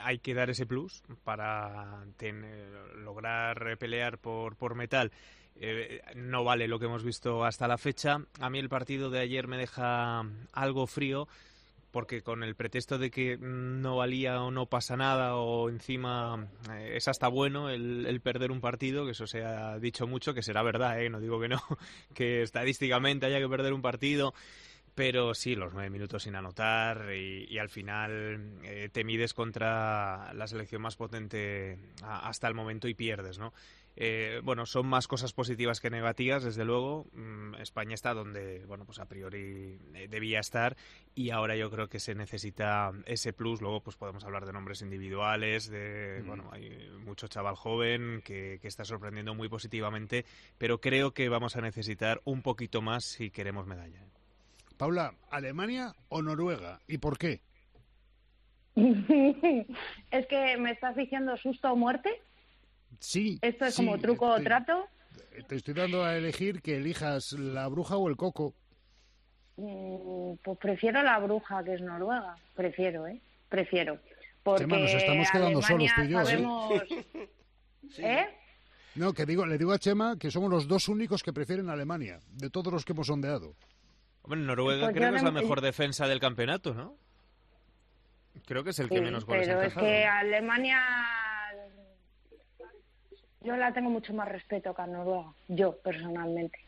[0.02, 5.12] hay que dar ese plus para tener- lograr pelear por, por metal.
[5.60, 8.20] Eh, no vale lo que hemos visto hasta la fecha.
[8.40, 11.28] A mí el partido de ayer me deja algo frío
[11.96, 16.92] porque con el pretexto de que no valía o no pasa nada o encima eh,
[16.96, 20.62] es hasta bueno el, perder un partido, que eso se ha dicho mucho, que será
[20.62, 21.08] verdad, ¿eh?
[21.08, 21.58] no digo que no,
[22.14, 24.34] que estadísticamente haya que perder un partido,
[24.94, 30.34] pero sí, los nueve minutos sin anotar y, y al final eh, te mides contra
[30.34, 33.54] la selección más potente hasta el momento y pierdes, ¿no?
[33.96, 37.06] Eh, bueno, son más cosas positivas que negativas, desde luego.
[37.12, 40.76] Mm, España está donde, bueno, pues a priori eh, debía estar
[41.14, 43.62] y ahora yo creo que se necesita ese plus.
[43.62, 46.26] Luego, pues podemos hablar de nombres individuales, de, Mm.
[46.26, 50.24] bueno, hay mucho chaval joven que, que está sorprendiendo muy positivamente,
[50.58, 54.04] pero creo que vamos a necesitar un poquito más si queremos medalla.
[54.76, 56.80] Paula, ¿Alemania o Noruega?
[56.86, 57.40] ¿Y por qué?
[58.76, 62.10] es que me estás diciendo susto o muerte.
[63.00, 63.38] Sí.
[63.42, 64.86] Esto es sí, como truco o trato.
[65.48, 68.54] Te estoy dando a elegir que elijas la bruja o el coco.
[69.56, 72.36] Mm, Pues prefiero la bruja que es Noruega.
[72.54, 73.20] Prefiero, ¿eh?
[73.48, 73.98] Prefiero.
[74.42, 76.24] Porque Chema, nos estamos quedando Alemania solos tú y yo, ¿eh?
[76.24, 76.82] sabemos...
[77.98, 78.26] ¿Eh?
[78.96, 82.20] No, que digo, le digo a Chema que somos los dos únicos que prefieren Alemania,
[82.30, 83.54] de todos los que hemos sondeado.
[84.22, 86.96] Hombre, Noruega Pues creo que es la mejor defensa del campeonato, ¿no?
[88.46, 90.78] Creo que es el que Sí, menos goles ha pero es que Alemania
[93.46, 96.58] yo la tengo mucho más respeto que a Noruega, yo personalmente.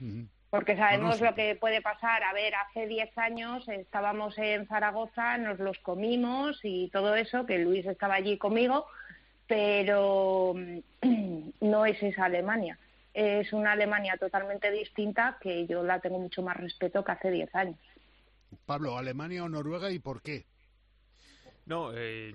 [0.51, 2.23] Porque sabemos lo que puede pasar.
[2.23, 7.59] A ver, hace 10 años estábamos en Zaragoza, nos los comimos y todo eso, que
[7.59, 8.87] Luis estaba allí conmigo,
[9.47, 12.79] pero mm, no es esa Alemania.
[13.13, 17.55] Es una Alemania totalmente distinta que yo la tengo mucho más respeto que hace 10
[17.55, 17.79] años.
[18.65, 20.47] Pablo, ¿Alemania o Noruega y por qué?
[21.69, 22.33] No, eh,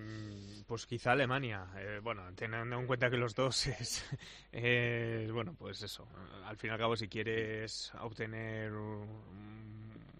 [0.67, 1.65] pues quizá Alemania.
[1.77, 4.05] Eh, bueno, teniendo en cuenta que los dos es,
[4.51, 6.07] es, bueno, pues eso.
[6.45, 9.23] Al fin y al cabo, si quieres obtener un-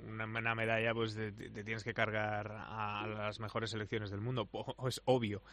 [0.10, 4.50] una, una medalla, pues te, tienes que cargar a las mejores selecciones del mundo.
[4.88, 5.44] Es obvio.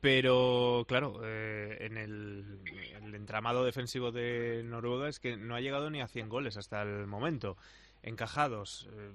[0.00, 2.60] Pero, claro, eh, en el,
[3.02, 6.82] el entramado defensivo de Noruega es que no ha llegado ni a 100 goles hasta
[6.82, 7.56] el momento
[8.04, 8.88] encajados.
[8.92, 9.12] Eh,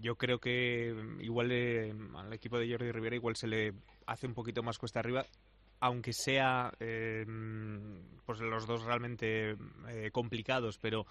[0.00, 3.74] Yo creo que igual eh, al equipo de Jordi Rivera igual se le
[4.06, 5.26] hace un poquito más cuesta arriba,
[5.78, 7.24] aunque sea eh,
[8.24, 9.56] pues los dos realmente
[9.88, 11.06] eh, complicados, pero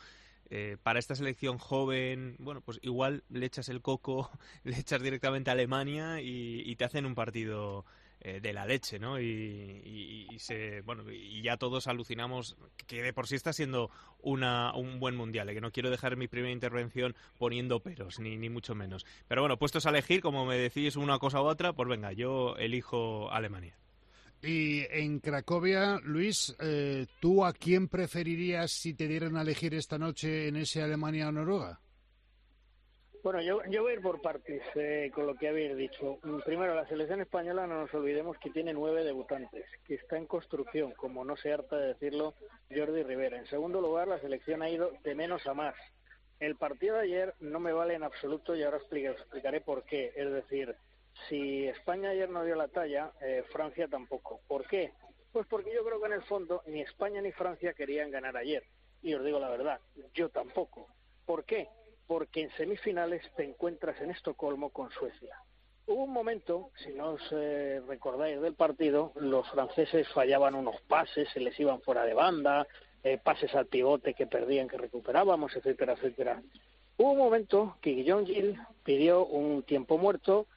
[0.49, 4.31] eh, para esta selección joven, bueno, pues igual le echas el coco,
[4.63, 7.85] le echas directamente a Alemania y te hacen un partido
[8.21, 9.19] eh, de la leche, ¿no?
[9.19, 12.55] Y, y- se, bueno, y ya todos alucinamos
[12.87, 13.91] que de por sí está siendo
[14.21, 18.37] una, un buen mundial, eh, que no quiero dejar mi primera intervención poniendo peros, ni,
[18.37, 19.05] ni mucho menos.
[19.27, 22.55] Pero bueno, puestos a elegir, como me decís una cosa u otra, pues venga, yo
[22.57, 23.75] elijo Alemania.
[24.41, 29.97] Y en Cracovia, Luis, eh, ¿tú a quién preferirías si te dieran a elegir esta
[29.97, 31.81] noche en ese Alemania o Noruega?
[33.21, 36.19] Bueno, yo, yo voy a ir por partes eh, con lo que habéis dicho.
[36.23, 40.25] Mm, Primero, la selección española no nos olvidemos que tiene nueve debutantes, que está en
[40.25, 42.33] construcción, como no se harta de decirlo
[42.73, 43.37] Jordi Rivera.
[43.37, 45.75] En segundo lugar, la selección ha ido de menos a más.
[46.39, 50.13] El partido de ayer no me vale en absoluto y ahora explica- explicaré por qué.
[50.15, 50.73] Es decir,
[51.27, 54.39] si España ayer no dio la talla, eh, Francia tampoco.
[54.47, 54.93] ¿Por qué?
[55.33, 58.63] Pues porque yo creo que en el fondo ni España ni Francia querían ganar ayer.
[59.01, 59.81] Y os digo la verdad,
[60.13, 60.87] yo tampoco.
[61.25, 61.67] ¿Por qué?
[62.09, 65.37] Porque en semifinales te encuentras en Estocolmo con Suecia.
[65.85, 71.29] Hubo un momento, si no os eh, recordáis del partido, los franceses fallaban unos pases,
[71.29, 72.65] se les iban fuera de banda,
[73.03, 76.41] eh, pases al pivote que perdían, que recuperábamos, etcétera, etcétera.
[76.97, 80.47] Hubo un momento que Guillaume Gil pidió un tiempo muerto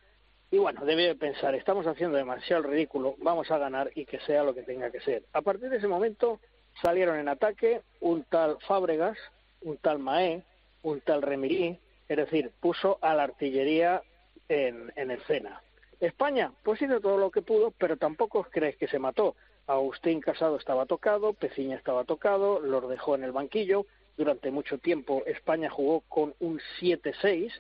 [0.51, 4.43] y bueno, debió de pensar, estamos haciendo demasiado ridículo, vamos a ganar y que sea
[4.43, 5.25] lo que tenga que ser.
[5.35, 6.41] A partir de ese momento
[6.81, 9.19] salieron en ataque un tal Fábregas,
[9.61, 10.45] un tal Maé,
[10.83, 11.79] un tal Remilí,
[12.09, 14.03] es decir, puso a la artillería
[14.49, 15.63] en, en escena.
[16.01, 19.37] España, pues hizo todo lo que pudo, pero tampoco os creéis que se mató.
[19.67, 23.87] Agustín Casado estaba tocado, Peciña estaba tocado, los dejó en el banquillo.
[24.17, 27.53] Durante mucho tiempo España jugó con un 7-6,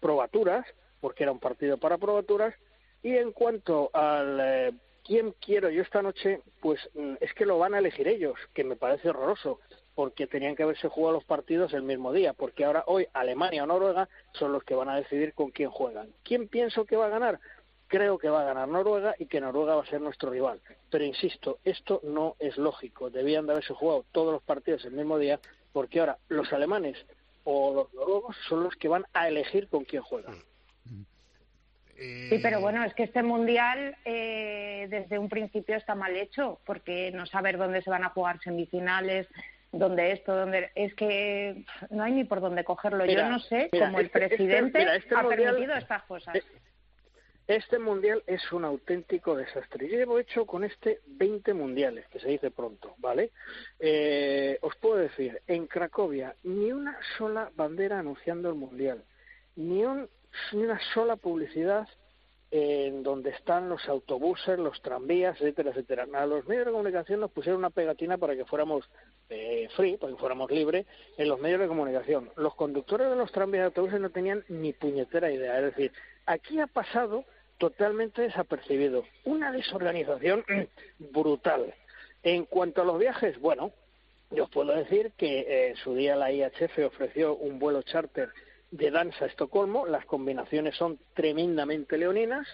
[0.00, 0.66] probaturas,
[1.00, 2.54] porque era un partido para probaturas.
[3.02, 4.72] Y en cuanto al eh,
[5.04, 8.64] quién quiero yo esta noche, pues mm, es que lo van a elegir ellos, que
[8.64, 9.60] me parece horroroso,
[9.94, 13.66] porque tenían que haberse jugado los partidos el mismo día, porque ahora hoy Alemania o
[13.66, 16.08] Noruega son los que van a decidir con quién juegan.
[16.22, 17.40] ¿Quién pienso que va a ganar?
[17.86, 20.60] Creo que va a ganar Noruega y que Noruega va a ser nuestro rival.
[20.90, 23.10] Pero insisto, esto no es lógico.
[23.10, 25.38] Debían de haberse jugado todos los partidos el mismo día,
[25.72, 26.96] porque ahora los alemanes
[27.44, 30.36] o los noruegos son los que van a elegir con quién juegan.
[31.96, 37.12] Sí, pero bueno, es que este mundial eh, desde un principio está mal hecho, porque
[37.12, 39.28] no saber dónde se van a jugar semifinales,
[39.78, 40.70] dónde esto, dónde.
[40.74, 43.04] Es que no hay ni por dónde cogerlo.
[43.04, 45.74] Mira, Yo no sé mira, cómo el este- este- presidente mira, este ha mundial- permitido
[45.76, 46.36] estas cosas.
[47.46, 49.86] Este mundial es un auténtico desastre.
[49.86, 53.32] Yo llevo hecho con este 20 mundiales, que se dice pronto, ¿vale?
[53.78, 59.04] Eh, os puedo decir, en Cracovia, ni una sola bandera anunciando el mundial,
[59.56, 60.08] ni, un,
[60.52, 61.86] ni una sola publicidad
[62.56, 66.06] en donde están los autobuses, los tranvías, etcétera, etcétera.
[66.14, 68.88] A los medios de comunicación nos pusieron una pegatina para que fuéramos
[69.28, 70.86] eh, free, para que fuéramos libres
[71.18, 72.30] en los medios de comunicación.
[72.36, 75.58] Los conductores de los tranvías y autobuses no tenían ni puñetera idea.
[75.58, 75.90] Es decir,
[76.26, 77.24] aquí ha pasado
[77.58, 79.02] totalmente desapercibido.
[79.24, 80.44] Una desorganización
[81.10, 81.74] brutal.
[82.22, 83.72] En cuanto a los viajes, bueno,
[84.30, 88.28] yo os puedo decir que eh, en su día la IHF ofreció un vuelo charter
[88.76, 89.86] de danza Estocolmo.
[89.86, 92.46] Las combinaciones son tremendamente leoninas.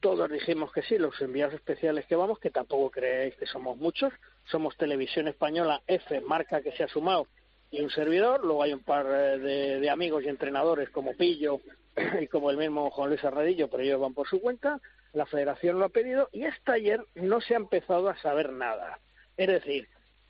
[0.00, 4.12] Todos dijimos que sí, los enviados especiales que vamos, que tampoco creéis que somos muchos.
[4.44, 7.26] Somos Televisión Española, F, marca que se ha sumado,
[7.70, 8.44] y un servidor.
[8.44, 11.60] Luego hay un par eh, de, de amigos y entrenadores como Pillo
[12.20, 14.80] y como el mismo Juan Luis Arradillo, pero ellos van por su cuenta.
[15.14, 18.98] La federación lo ha pedido y hasta ayer no se ha empezado a saber nada.
[19.36, 19.88] Es decir,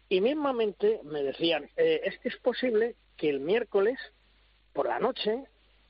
[0.08, 3.98] y mismamente me decían, eh, es que es posible que el miércoles
[4.72, 5.44] por la noche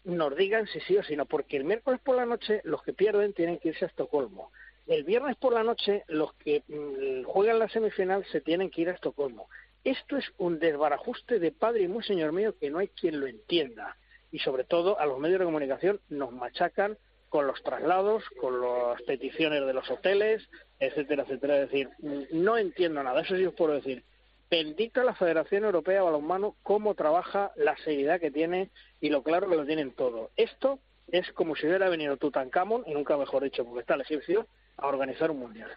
[0.04, 2.92] nos digan si sí o si no, porque el miércoles por la noche los que
[2.92, 4.50] pierden tienen que irse a Estocolmo.
[4.86, 8.88] El viernes por la noche los que mm, juegan la semifinal se tienen que ir
[8.88, 9.48] a Estocolmo.
[9.84, 13.26] Esto es un desbarajuste de padre y muy señor mío que no hay quien lo
[13.26, 13.96] entienda.
[14.32, 16.96] Y sobre todo a los medios de comunicación nos machacan
[17.28, 20.48] con los traslados, con las peticiones de los hoteles,
[20.80, 21.60] etcétera, etcétera.
[21.60, 23.20] Es decir, mm, no entiendo nada.
[23.22, 24.02] Eso sí os puedo decir
[24.50, 28.70] bendita la Federación Europea de Balonmano cómo trabaja, la seriedad que tiene
[29.00, 30.30] y lo claro que lo tienen todo.
[30.36, 34.46] Esto es como si hubiera venido Tutankamón, y nunca mejor dicho, porque está el egipcio,
[34.76, 35.70] a organizar un mundial.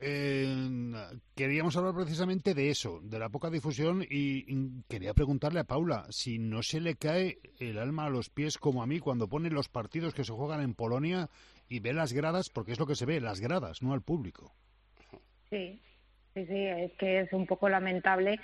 [0.00, 0.46] Eh,
[1.34, 6.06] queríamos hablar precisamente de eso, de la poca difusión, y, y, quería preguntarle a Paula
[6.10, 9.50] si no se le cae el alma a los pies como a mí cuando pone
[9.50, 11.30] los partidos que se juegan en Polonia
[11.68, 14.52] y ve las gradas, porque es lo que se ve, las gradas, no al público.
[15.48, 15.80] Sí,
[16.34, 18.40] Sí, sí, es que es un poco lamentable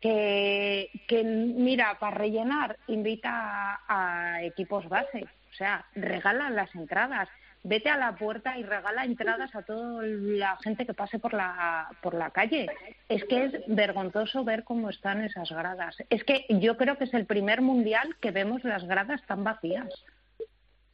[0.00, 7.28] que, que mira, para rellenar, invita a, a equipos base, o sea, regala las entradas.
[7.66, 11.88] Vete a la puerta y regala entradas a toda la gente que pase por la,
[12.02, 12.66] por la calle.
[13.08, 15.96] Es que es vergonzoso ver cómo están esas gradas.
[16.10, 19.88] Es que yo creo que es el primer mundial que vemos las gradas tan vacías.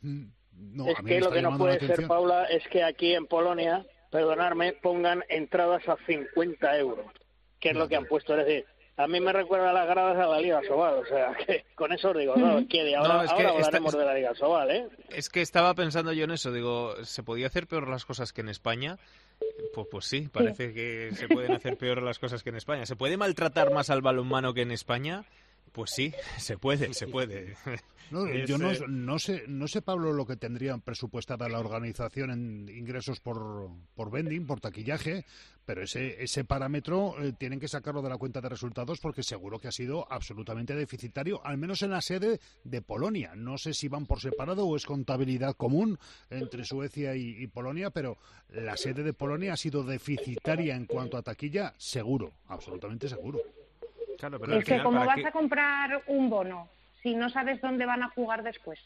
[0.01, 4.73] No, es que lo que no puede ser, Paula, es que aquí en Polonia perdonarme,
[4.75, 7.07] pongan entradas a 50 euros,
[7.59, 8.37] que es lo que han puesto.
[8.37, 11.65] Es decir, a mí me recuerda las gradas a la Liga Sobal, o sea, que
[11.75, 14.15] con eso os digo, no, que de ahora, No, es que ahora hablaremos de la
[14.15, 14.89] Liga Sobal, ¿eh?
[15.09, 18.43] Es que estaba pensando yo en eso, digo, ¿se podía hacer peor las cosas que
[18.43, 18.99] en España?
[19.75, 22.85] Pues, pues sí, parece que se pueden hacer peor las cosas que en España.
[22.85, 25.25] ¿Se puede maltratar más al balonmano que en España?
[25.73, 27.57] Pues sí, se puede, se puede.
[28.11, 31.61] No, Es, yo no, eh, no sé, no sé, Pablo, lo que tendrían presupuestada la
[31.61, 35.25] organización en ingresos por, por vending, por taquillaje,
[35.65, 39.61] pero ese, ese parámetro eh, tienen que sacarlo de la cuenta de resultados porque seguro
[39.61, 43.35] que ha sido absolutamente deficitario, al menos en la sede de Polonia.
[43.37, 45.99] No sé si van por separado o es contabilidad común
[46.31, 48.19] entre Suecia y, y Polonia, pero
[48.49, 53.41] la sede de Polonia ha sido deficitaria en cuanto a taquilla, seguro, absolutamente seguro.
[54.21, 56.69] Claro, es que como vas a comprar un bono
[57.03, 58.79] si no sabes dónde van a jugar después.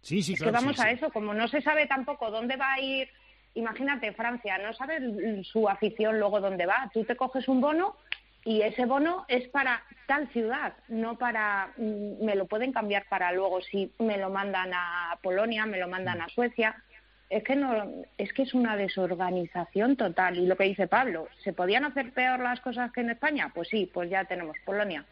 [0.00, 2.56] Sí, sí, es claro, que vamos sí, a eso, como no se sabe tampoco dónde
[2.56, 3.08] va a ir,
[3.54, 5.02] imagínate Francia, no sabes
[5.46, 6.88] su afición luego dónde va.
[6.92, 7.96] Tú te coges un bono
[8.44, 13.32] y ese bono es para tal ciudad, no para mm, me lo pueden cambiar para
[13.32, 16.76] luego si me lo mandan a Polonia, me lo mandan a Suecia.
[17.30, 21.52] Es que no es que es una desorganización total y lo que dice Pablo, ¿se
[21.52, 23.50] podían hacer peor las cosas que en España?
[23.54, 25.04] Pues sí, pues ya tenemos Polonia.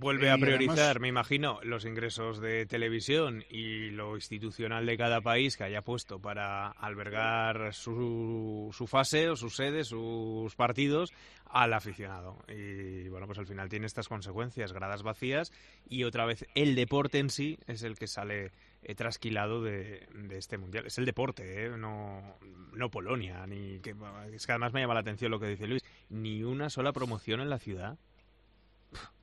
[0.00, 5.20] Vuelve a priorizar, además- me imagino, los ingresos de televisión y lo institucional de cada
[5.20, 11.12] país que haya puesto para albergar su, su fase o su sede, sus partidos
[11.48, 12.38] al aficionado.
[12.48, 15.52] Y bueno, pues al final tiene estas consecuencias, gradas vacías
[15.88, 18.50] y otra vez el deporte en sí es el que sale
[18.82, 20.86] eh, trasquilado de, de este mundial.
[20.86, 21.68] Es el deporte, ¿eh?
[21.70, 22.36] no,
[22.72, 23.94] no Polonia, ni que
[24.32, 27.40] es que además me llama la atención lo que dice Luis, ni una sola promoción
[27.40, 27.96] en la ciudad.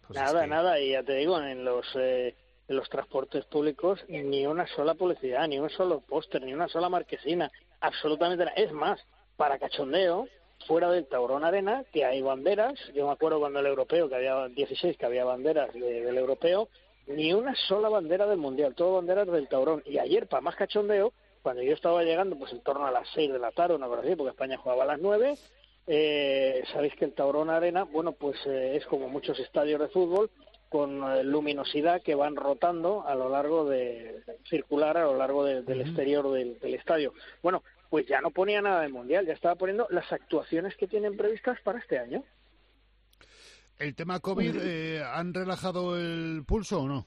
[0.07, 2.35] Pues es nada, que- nada, y ya te digo, en los, eh,
[2.67, 6.89] en los transportes públicos ni una sola publicidad, ni un solo póster, ni una sola
[6.89, 8.55] marquesina, absolutamente nada.
[8.57, 8.99] Es más,
[9.35, 10.27] para cachondeo,
[10.67, 14.47] fuera del Taurón Arena, que hay banderas, yo me acuerdo cuando el europeo, que había
[14.49, 16.69] 16, que había banderas de- del europeo,
[17.07, 19.83] ni una sola bandera del Mundial, todo banderas del Taurón.
[19.85, 23.31] Y ayer, para más cachondeo, cuando yo estaba llegando, pues en torno a las 6
[23.31, 25.35] de la tarde, una cosa así, porque España jugaba a las 9,
[25.87, 30.31] eh, sabéis que el Taurón Arena, bueno, pues eh, es como muchos estadios de fútbol
[30.69, 35.61] con eh, luminosidad que van rotando a lo largo de circular a lo largo de-
[35.61, 37.13] del exterior del, del estadio.
[37.43, 41.15] Bueno, pues ya no ponía nada del mundial, ya estaba poniendo las actuaciones que tienen
[41.15, 42.23] previstas para este año.
[43.77, 47.05] ¿El tema COVID eh, han relajado el pulso o no?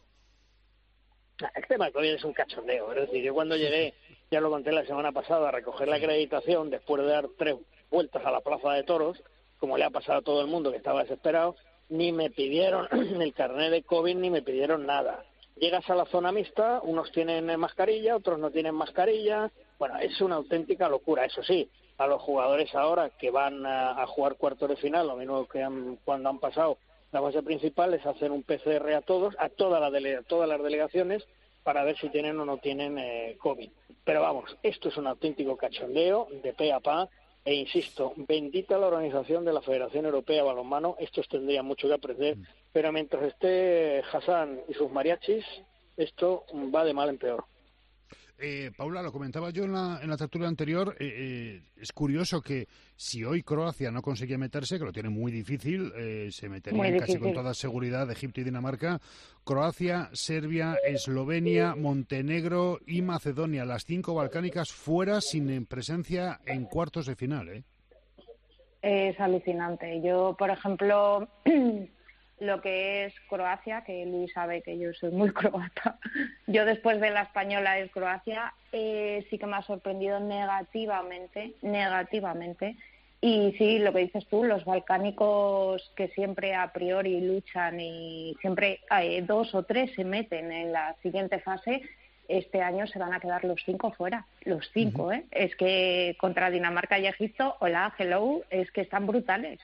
[1.54, 2.92] El tema COVID es un cachondeo.
[2.92, 3.94] Es decir, yo cuando llegué,
[4.30, 7.56] ya lo conté la semana pasada, a recoger la acreditación después de dar tres
[7.90, 9.22] vueltas a la plaza de toros,
[9.58, 11.56] como le ha pasado a todo el mundo que estaba desesperado,
[11.88, 12.86] ni me pidieron
[13.22, 15.24] el carnet de COVID ni me pidieron nada.
[15.56, 19.50] Llegas a la zona mixta, unos tienen mascarilla, otros no tienen mascarilla.
[19.78, 21.24] Bueno, es una auténtica locura.
[21.24, 21.68] Eso sí,
[21.98, 25.62] a los jugadores ahora que van a, a jugar cuartos de final, lo mismo que
[25.62, 26.78] han- cuando han pasado
[27.12, 30.62] la fase principal, les hacen un PCR a todos, a toda la dele- todas las
[30.62, 31.26] delegaciones,
[31.64, 33.68] para ver si tienen o no tienen eh, COVID.
[34.04, 37.08] Pero vamos, esto es un auténtico cachondeo de pe a pa.
[37.44, 41.94] E insisto, bendita la organización de la Federación Europea de Balonmano, estos tendrían mucho que
[41.94, 42.36] aprender,
[42.72, 45.44] pero mientras esté Hassan y sus mariachis,
[45.96, 46.44] esto
[46.74, 47.44] va de mal en peor.
[48.40, 52.40] Eh, Paula, lo comentaba yo en la, en la tertulia anterior, eh, eh, es curioso
[52.40, 56.90] que si hoy Croacia no conseguía meterse, que lo tiene muy difícil, eh, se meterían
[56.90, 59.00] Muy casi con toda seguridad Egipto y Dinamarca,
[59.44, 67.16] Croacia, Serbia, Eslovenia, Montenegro y Macedonia, las cinco balcánicas fuera sin presencia en cuartos de
[67.16, 67.48] final.
[67.48, 67.64] ¿eh?
[68.82, 70.00] Es alucinante.
[70.00, 71.28] Yo, por ejemplo,
[72.40, 75.98] lo que es Croacia, que Luis sabe que yo soy muy croata,
[76.46, 82.76] yo después de la española es Croacia, eh, sí que me ha sorprendido negativamente, negativamente.
[83.20, 88.80] Y sí, lo que dices tú, los balcánicos que siempre a priori luchan y siempre
[89.00, 91.82] eh, dos o tres se meten en la siguiente fase,
[92.28, 95.24] este año se van a quedar los cinco fuera, los cinco, ¿eh?
[95.32, 99.58] Es que contra Dinamarca y Egipto, hola, hello, es que están brutales.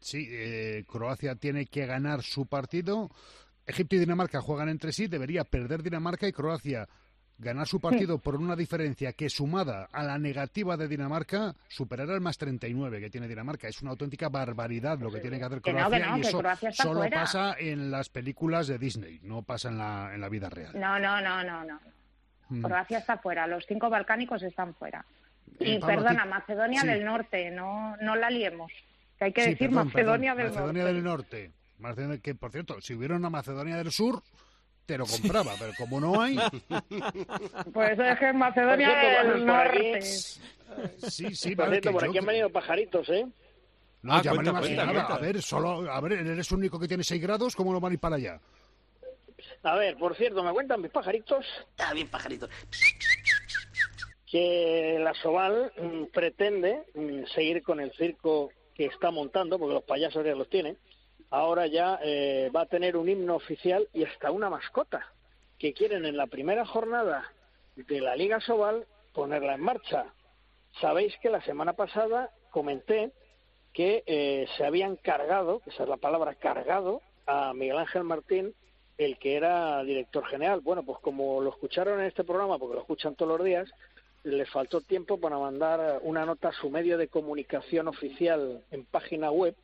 [0.00, 3.10] Sí, eh, Croacia tiene que ganar su partido.
[3.66, 5.06] Egipto y Dinamarca juegan entre sí.
[5.06, 6.88] Debería perder Dinamarca y Croacia
[7.38, 12.20] ganar su partido por una diferencia que sumada a la negativa de Dinamarca superará el
[12.20, 13.66] más 39 que tiene Dinamarca.
[13.68, 16.20] Es una auténtica barbaridad lo que tiene que hacer Que no, Croacia que no, y
[16.20, 17.20] que eso Croacia solo fuera.
[17.20, 20.72] pasa en las películas de Disney, no pasa en la, en la vida real.
[20.78, 21.80] No, no, no, no, no.
[22.50, 22.62] Mm.
[22.62, 25.04] Croacia está fuera, los cinco balcánicos están fuera.
[25.58, 26.86] Y Eh, Pablo, perdona, ¿qué- Macedonia sí.
[26.88, 28.70] del Norte, no, no la liemos.
[29.20, 30.94] Que hay que Sí, decir perdón, Macedonia perdón, del Macedonia Norte.
[30.94, 31.50] del Norte.
[31.78, 34.22] Macedonia- que por cierto, si hubiera una Macedonia del Sur,
[34.86, 36.36] te lo compraba, pero como no hay.
[37.72, 40.00] Pues es que Macedonia Por cierto, del Norte.
[40.02, 43.26] Sí, sí, Por cierto, por yo aquí han venido pajaritos, ¿eh?
[44.02, 44.52] No, Ah, ya me cuenta,
[44.86, 45.14] lo cuenta.
[45.14, 47.90] A ver, solo, a ver, eres el único que tiene 6 grados, ¿cómo lo van
[47.90, 48.40] a ir para allá?
[49.62, 52.48] A ver, por cierto, me cuentan mis pajaritos Está bien, pajarito.
[54.30, 59.84] que la Soval mm, pretende mm, seguir con el circo que está montando, porque los
[59.84, 60.76] payasos ya los tiene.
[61.30, 65.06] Ahora ya eh, va a tener un himno oficial y hasta una mascota
[65.58, 67.32] que quieren en la primera jornada
[67.76, 70.06] de la Liga Soval ponerla en marcha.
[70.80, 73.12] Sabéis que la semana pasada comenté
[73.72, 78.54] que eh, se habían cargado, esa es la palabra cargado, a Miguel Ángel Martín,
[78.98, 80.60] el que era director general.
[80.60, 83.70] Bueno, pues como lo escucharon en este programa, porque lo escuchan todos los días,
[84.24, 89.30] les faltó tiempo para mandar una nota a su medio de comunicación oficial en página
[89.30, 89.54] web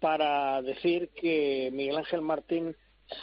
[0.00, 2.76] para decir que Miguel Ángel Martín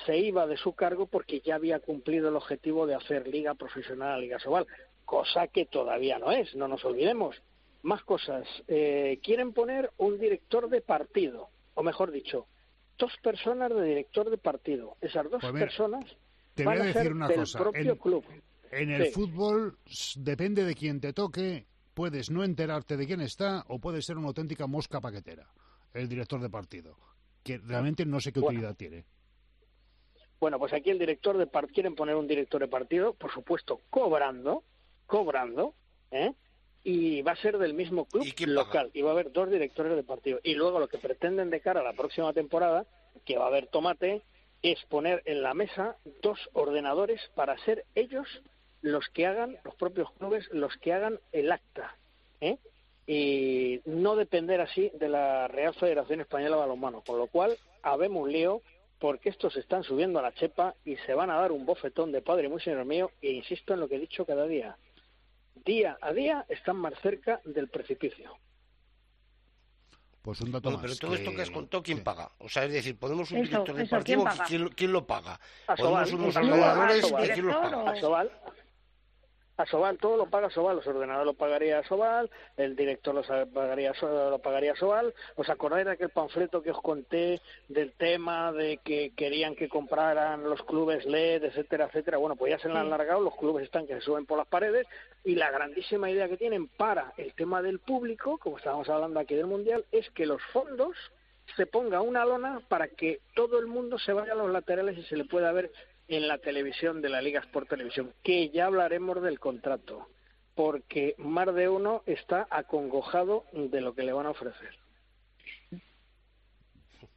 [0.05, 4.21] se iba de su cargo porque ya había cumplido el objetivo de hacer Liga Profesional,
[4.21, 4.65] Liga Sobal,
[5.05, 7.35] cosa que todavía no es, no nos olvidemos.
[7.83, 8.47] Más cosas.
[8.67, 12.47] Eh, quieren poner un director de partido, o mejor dicho,
[12.97, 14.95] dos personas de director de partido.
[15.01, 16.05] Esas dos Pues mira, personas
[16.55, 17.59] Te van voy a a ser una del cosa.
[17.59, 18.23] propio En, club.
[18.77, 19.11] En el Sí.
[19.13, 19.77] fútbol,
[20.17, 24.27] depende de quién te toque, puedes no enterarte de quién está o puede ser una
[24.27, 25.47] auténtica mosca paquetera,
[25.93, 26.97] el director de partido,
[27.43, 28.57] que realmente no sé qué Bueno.
[28.59, 29.05] utilidad tiene.
[30.39, 33.79] Bueno, pues aquí el director de partido, quieren poner un director de partido, por supuesto,
[33.89, 34.63] cobrando,
[35.05, 35.73] cobrando,
[36.11, 36.33] ¿eh?
[36.83, 40.03] y va a ser del mismo club local, y va a haber dos directores de
[40.03, 40.39] partido.
[40.43, 42.85] Y luego lo que pretenden de cara a la próxima temporada,
[43.25, 44.23] que va a haber tomate,
[44.61, 48.27] es poner en la mesa dos ordenadores para ser ellos
[48.83, 51.97] los que hagan, los propios clubes, los que hagan el acta,
[52.41, 52.57] ¿eh?
[53.07, 58.23] y no depender así de la Real Federación Española de Balonmano, con lo cual habemos
[58.23, 58.61] un lío
[58.99, 62.11] porque estos se están subiendo a la chepa y se van a dar un bofetón
[62.11, 64.77] de padre muy señor mío e insisto en lo que he dicho cada día.
[65.65, 68.37] Día a día están más cerca del precipicio.
[70.21, 70.97] Pues un dato Bueno, más.
[70.97, 72.31] pero todo esto que has contado, ¿quién paga?
[72.39, 74.23] O sea, es decir, ¿podemos un Eso, director de eso, partido?
[74.23, 74.45] ¿quién?
[74.47, 75.37] ¿quién, quién lo paga?
[75.77, 76.39] ¿Podemos unos ¿y
[77.33, 77.93] quién los paga?
[79.57, 83.27] A Sobal, a todo lo paga Sobal, los ordenadores lo pagaría Sobal, el director los
[83.53, 85.13] pagaría, lo pagaría Sobal.
[85.35, 90.43] ¿Os acordáis de aquel panfleto que os conté del tema de que querían que compraran
[90.43, 92.17] los clubes LED, etcétera, etcétera?
[92.17, 94.47] Bueno, pues ya se le han largado, los clubes están que se suben por las
[94.47, 94.87] paredes
[95.23, 99.35] y la grandísima idea que tienen para el tema del público, como estábamos hablando aquí
[99.35, 100.95] del Mundial, es que los fondos
[101.55, 105.03] se ponga una lona para que todo el mundo se vaya a los laterales y
[105.03, 105.71] se le pueda ver
[106.07, 110.07] en la televisión de la Liga Sport Televisión, que ya hablaremos del contrato,
[110.55, 114.77] porque más de uno está acongojado de lo que le van a ofrecer.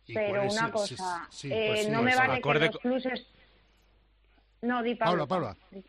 [0.07, 2.61] ¿Y Pero es una cosa, sí, sí, eh, pues sí, no me pues, vale acorde
[2.61, 3.27] que los pluses...
[4.63, 5.55] No, di Paula, Pablo.
[5.71, 5.85] Paula.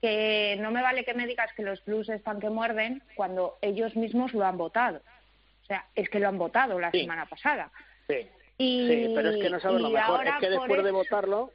[0.00, 3.94] Que no me vale que me digas que los plus están que muerden cuando ellos
[3.94, 5.02] mismos lo han votado.
[5.62, 7.02] O sea, es que lo han votado la Sí.
[7.02, 7.70] semana pasada.
[8.08, 8.26] Sí.
[8.58, 10.26] Y, Sí, pero es que no sabes lo mejor.
[10.26, 11.52] Es que después de votarlo,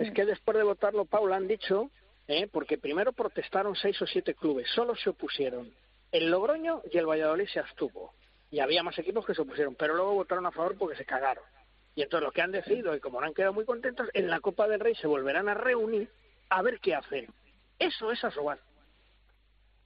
[0.00, 1.90] es que después de votarlo, Paula, han dicho,
[2.26, 2.48] ¿eh?
[2.50, 5.70] porque primero protestaron seis o siete clubes, solo se opusieron.
[6.10, 8.14] El Logroño y el Valladolid se abstuvo.
[8.50, 11.44] Y había más equipos que se opusieron, pero luego votaron a favor porque se cagaron.
[11.94, 14.40] Y entonces lo que han decidido, y como no han quedado muy contentos, en la
[14.40, 16.10] Copa del Rey se volverán a reunir
[16.48, 17.28] a ver qué hacen.
[17.78, 18.58] Eso es Asobal.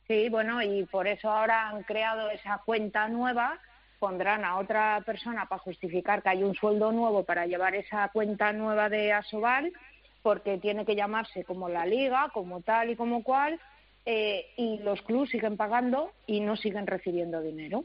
[0.07, 3.59] Sí, bueno, y por eso ahora han creado esa cuenta nueva,
[3.99, 8.53] pondrán a otra persona para justificar que hay un sueldo nuevo para llevar esa cuenta
[8.53, 9.73] nueva de Asobal,
[10.24, 13.60] porque tiene que llamarse como la liga, como tal y como cual,
[14.06, 17.84] eh, y los clubes siguen pagando y no siguen recibiendo dinero.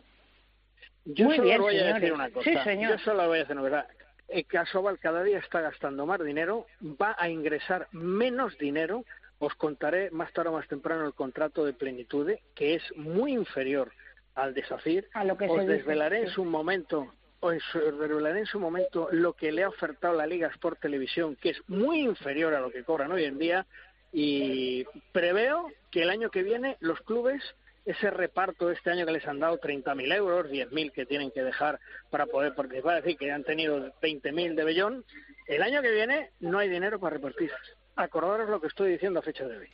[1.03, 2.49] Yo Muy solo bien, voy a decir una cosa.
[2.49, 2.91] Sí, señor.
[2.91, 3.87] Yo solo voy a decir una cosa.
[4.29, 9.03] Eh, que Asobal cada día está gastando más dinero, va a ingresar menos dinero.
[9.39, 13.91] Os contaré más tarde o más temprano el contrato de Plenitude, que es muy inferior
[14.35, 15.09] al de SACIR.
[15.13, 19.51] A lo que os se dice, desvelaré en su momento en su momento lo que
[19.51, 23.11] le ha ofertado la Liga Sport Televisión, que es muy inferior a lo que cobran
[23.11, 23.65] hoy en día,
[24.11, 27.43] y preveo que el año que viene los clubes
[27.85, 31.79] ese reparto este año que les han dado 30.000 euros, 10.000 que tienen que dejar
[32.11, 35.05] para poder participar, es decir, que han tenido 20.000 de Bellón,
[35.47, 37.51] el año que viene no hay dinero para repartir.
[37.95, 39.69] Acordaros lo que estoy diciendo a fecha de hoy.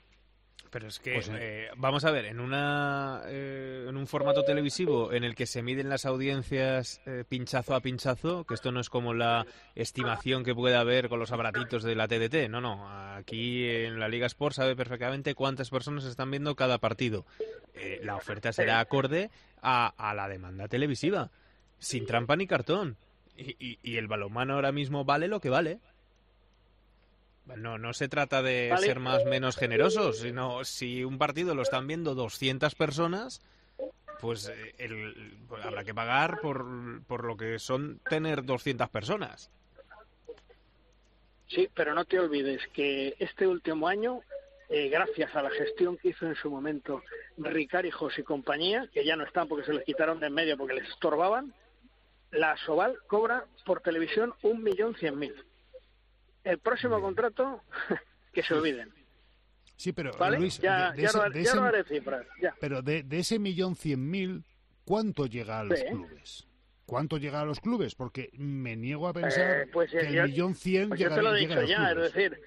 [0.75, 5.13] Pero es que, Pues, eh, vamos a ver, en, una, eh, en un formato televisivo
[5.13, 8.89] en el que se miden las audiencias eh, pinchazo a pinchazo, que esto no es
[8.89, 13.69] como la estimación que puede haber con los aparatitos de la TDT, no, no, aquí
[13.69, 17.25] en la Liga Sport sabe perfectamente cuántas personas están viendo cada partido.
[17.73, 19.29] Eh, la oferta será acorde
[19.61, 21.31] a, a la demanda televisiva,
[21.79, 22.97] sin trampa ni cartón.
[23.37, 25.79] Y, y- y el balonmano ahora mismo vale lo que vale.
[27.55, 28.85] No, no se trata de Vale.
[28.85, 33.41] ser más menos generosos, sino si un partido lo están viendo 200 personas,
[34.19, 36.65] pues eh, el- pues habrá que pagar por,
[37.03, 39.51] por lo que son tener 200 personas.
[41.47, 44.21] Sí, pero no te olvides que este último año,
[44.69, 47.03] eh, gracias a la gestión que hizo en su momento
[47.37, 50.57] Ricard Hijos y compañía, que ya no están porque se les quitaron de en medio
[50.57, 51.53] porque les estorbaban,
[52.31, 55.35] la Soval cobra por televisión un millón cien mil.
[56.45, 57.61] El próximo contrato,
[58.33, 58.89] que se olviden.
[59.75, 60.39] Sí, pero ¿Vale?
[60.39, 62.25] Luis, ya, de- de ya, ese- no, de ya ese- no haré cifras.
[62.41, 62.55] Ya.
[62.61, 64.45] pero de, de ese millón cien mil,
[64.85, 65.85] ¿cuánto llega a los Sí.
[65.87, 66.47] clubes?
[66.85, 67.93] ¿Cuánto llega a los clubes?
[67.95, 71.07] Porque me niego a pensar Eh, pues, que eh, el yo- millón cien Pues yo
[71.09, 72.07] llega, te lo he dicho ya, clubes.
[72.07, 72.41] es decir,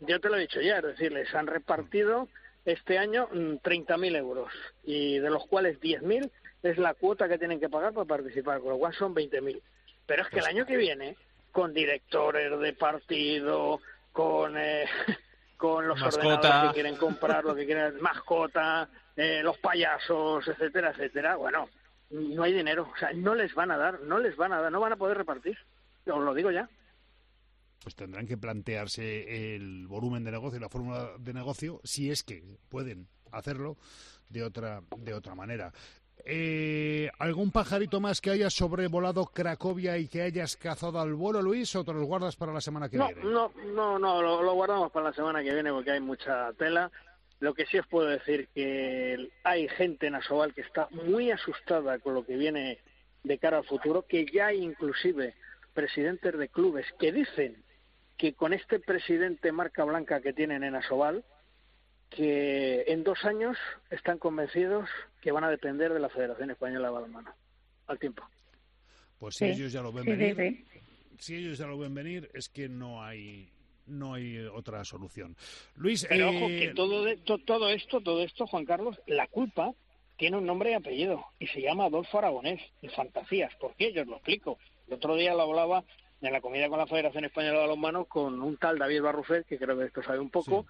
[0.00, 2.28] yo te lo he dicho ya, es decir, les han repartido
[2.64, 4.50] este año mm, 30.000 euros
[4.84, 6.30] y de los cuales 10.000
[6.62, 9.60] es la cuota que tienen que pagar para participar, con lo cual son 20.000.
[10.06, 11.16] Pero es que Pues el año que viene,
[11.56, 13.80] con directores de partido,
[14.12, 14.84] con eh,
[15.56, 16.26] con los Mascota.
[16.26, 21.70] ordenadores que quieren comprar, lo que quieren, mascota, eh, los payasos, etcétera, etcétera, bueno,
[22.10, 24.70] no hay dinero, o sea, no les van a dar, no les van a dar,
[24.70, 25.56] no van a poder repartir.
[26.04, 26.68] Os lo digo ya.
[27.82, 32.22] Pues tendrán que plantearse el volumen de negocio y la fórmula de negocio, si es
[32.22, 33.78] que pueden hacerlo
[34.28, 35.72] de otra, de otra manera.
[36.28, 41.74] Eh, ¿Algún pajarito más que haya sobrevolado Cracovia y que hayas cazado al vuelo, Luis,
[41.76, 43.22] o te los guardas para la semana que No, viene?
[43.22, 46.90] no, no, no, lo, lo guardamos para la semana que viene porque hay mucha tela.
[47.38, 51.98] Lo que sí os puedo decir que hay gente en Asobal que está muy asustada
[52.00, 52.80] con lo que viene
[53.22, 55.34] de cara al futuro, que ya hay inclusive
[55.74, 57.62] presidentes de clubes que dicen
[58.16, 61.24] que con este presidente marca blanca que tienen en Asobal,
[62.10, 63.56] que en dos años
[63.90, 64.88] están convencidos
[65.20, 67.34] que van a depender de la Federación Española de Balonmano.
[67.86, 68.22] Al tiempo.
[69.18, 70.64] Pues si Sí, ellos ya lo ven sí, venir, sí.
[71.18, 73.50] si ellos ya lo ven venir, es que no hay
[73.86, 75.36] no hay otra solución.
[75.76, 79.28] Luis, Pero eh, ojo, que todo, de- to- todo esto, todo esto, Juan Carlos, la
[79.28, 79.72] culpa
[80.16, 83.54] tiene un nombre y apellido y se llama Adolfo Aragonés, en Fantasías.
[83.60, 83.92] ¿Por qué?
[83.92, 84.58] Yo os lo explico.
[84.88, 85.84] El otro día lo hablaba
[86.20, 89.56] en la comida con la Federación Española de Balonmano con un tal David Barrufet, que
[89.58, 90.66] creo que esto sabe un poco,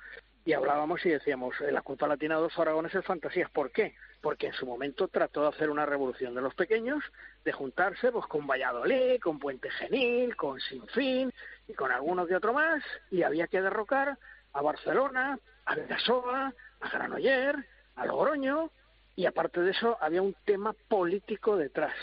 [0.46, 3.50] y hablábamos y decíamos, eh, la culpa la tiene Adolfo Aragonés en Fantasías.
[3.50, 3.96] ¿Por qué?
[4.20, 7.02] Porque en su momento trató de hacer una revolución de los pequeños,
[7.44, 11.32] de juntarse pues con Valladolid, con Puente Genil, con Sinfín
[11.66, 14.16] y con algunos de otro más, y había que derrocar
[14.52, 17.56] a Barcelona, a Vidasoa, a Granoller,
[17.96, 18.70] a Logroño,
[19.16, 21.96] y aparte de eso había un tema político detrás,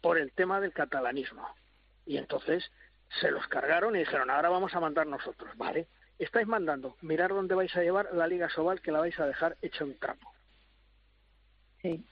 [0.00, 1.48] por el tema del catalanismo.
[2.04, 2.68] Y entonces
[3.20, 5.86] se los cargaron y dijeron, ahora vamos a mandar nosotros, ¿vale?
[6.18, 9.56] Estáis mandando, mirar dónde vais a llevar la Liga Sobal que la vais a dejar
[9.60, 10.32] hecha un trapo.
[11.82, 12.02] Sí.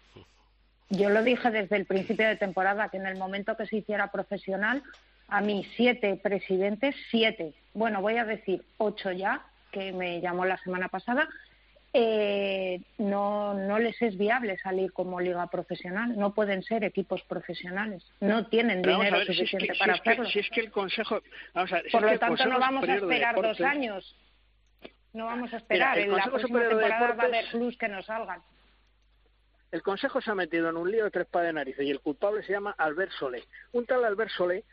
[0.91, 4.13] Yo lo dije desde el principio de temporada, que en el momento que se hiciera
[4.13, 4.83] profesional,
[5.29, 10.59] a mí siete presidentes, siete, bueno, voy a decir ocho ya, que me llamó la
[10.59, 11.29] semana pasada,
[11.97, 18.05] eh, no, no les es viable salir como liga profesional, no pueden ser equipos profesionales,
[18.21, 20.29] no tienen Pero dinero ver, si es suficiente que- para si es que- hacerlo.
[20.31, 21.23] si es que el Consejo...
[21.55, 24.17] Vamos a ver, si Por es lo tanto, no vamos a esperar dos años.
[25.13, 25.97] No vamos a esperar.
[25.99, 28.43] el en la próxima temporada va a haber plus que nos salgan.
[29.71, 32.01] El Consejo se ha metido en un lío de tres pares de narices y el
[32.01, 33.45] culpable se llama Albert Solé.
[33.73, 34.65] Un tal Albert Solé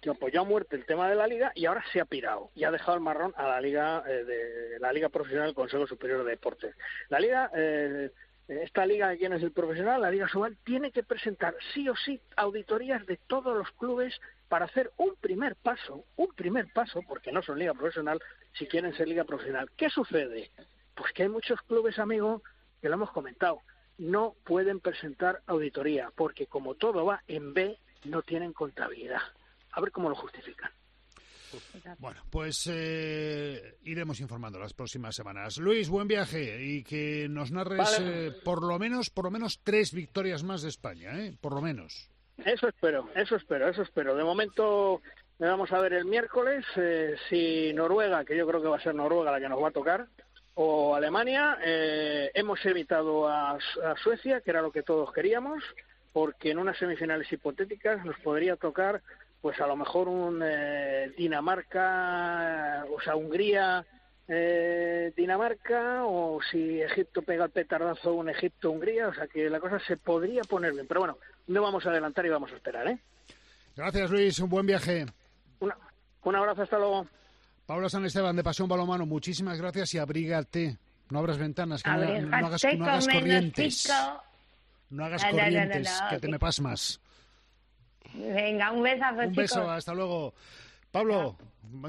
[0.00, 2.64] que apoyó a muerte el tema de la liga y ahora se ha pirado y
[2.64, 6.24] ha dejado el marrón a la liga eh, de la liga profesional del Consejo Superior
[6.24, 6.74] de Deportes.
[7.08, 8.10] La liga eh,
[8.50, 12.20] esta liga quién es el profesional, la liga Sobal tiene que presentar sí o sí
[12.36, 17.42] auditorías de todos los clubes para hacer un primer paso, un primer paso porque no
[17.42, 18.20] son liga profesional
[18.54, 19.70] si quieren ser liga profesional.
[19.76, 20.50] ¿Qué sucede?
[20.96, 22.42] Pues que hay muchos clubes, amigo,
[22.82, 23.60] que lo hemos comentado,
[23.98, 29.20] no pueden presentar auditoría porque como todo va en B, no tienen contabilidad.
[29.72, 30.70] A ver cómo lo justifican.
[31.98, 35.58] Bueno, pues eh, iremos informando las próximas semanas.
[35.58, 38.26] Luis, buen viaje y que nos narres Vale.
[38.28, 41.34] eh, por lo menos, por lo menos tres victorias más de España, ¿eh?
[41.40, 42.08] Por lo menos.
[42.44, 44.14] Eso espero, eso espero, eso espero.
[44.14, 45.02] De momento
[45.40, 48.94] vamos a ver el miércoles eh, si Noruega, que yo creo que va a ser
[48.94, 50.06] Noruega la que nos va a tocar,
[50.54, 51.58] o Alemania.
[51.64, 55.64] eh, hemos evitado a, a Suecia, que era lo que todos queríamos,
[56.12, 59.02] porque en unas semifinales hipotéticas nos podría tocar,
[59.40, 63.84] pues a lo mejor un eh, Dinamarca, o sea, Hungría.
[64.28, 69.78] eh, Dinamarca o si Egipto pega el petardazo un Egipto-Hungría, o sea que la cosa
[69.80, 71.18] se podría poner bien, pero bueno,
[71.48, 72.98] no vamos a adelantar y vamos a esperar, ¿eh?
[73.76, 74.38] Gracias, Luis.
[74.38, 75.06] Un buen viaje.
[76.22, 77.06] Un abrazo, hasta luego.
[77.66, 80.76] Pablo San Esteban, de Pasión Balomano, muchísimas gracias y abrígate.
[81.08, 83.92] No abras ventanas, que no, no hagas, no hagas menos corrientes.
[84.90, 87.00] No hagas No, no, no, no, corrientes, no, que te me pasmas.
[88.14, 89.70] Venga, un besazo, Un beso, chicos.
[89.70, 90.34] hasta luego.
[90.90, 91.36] Pablo,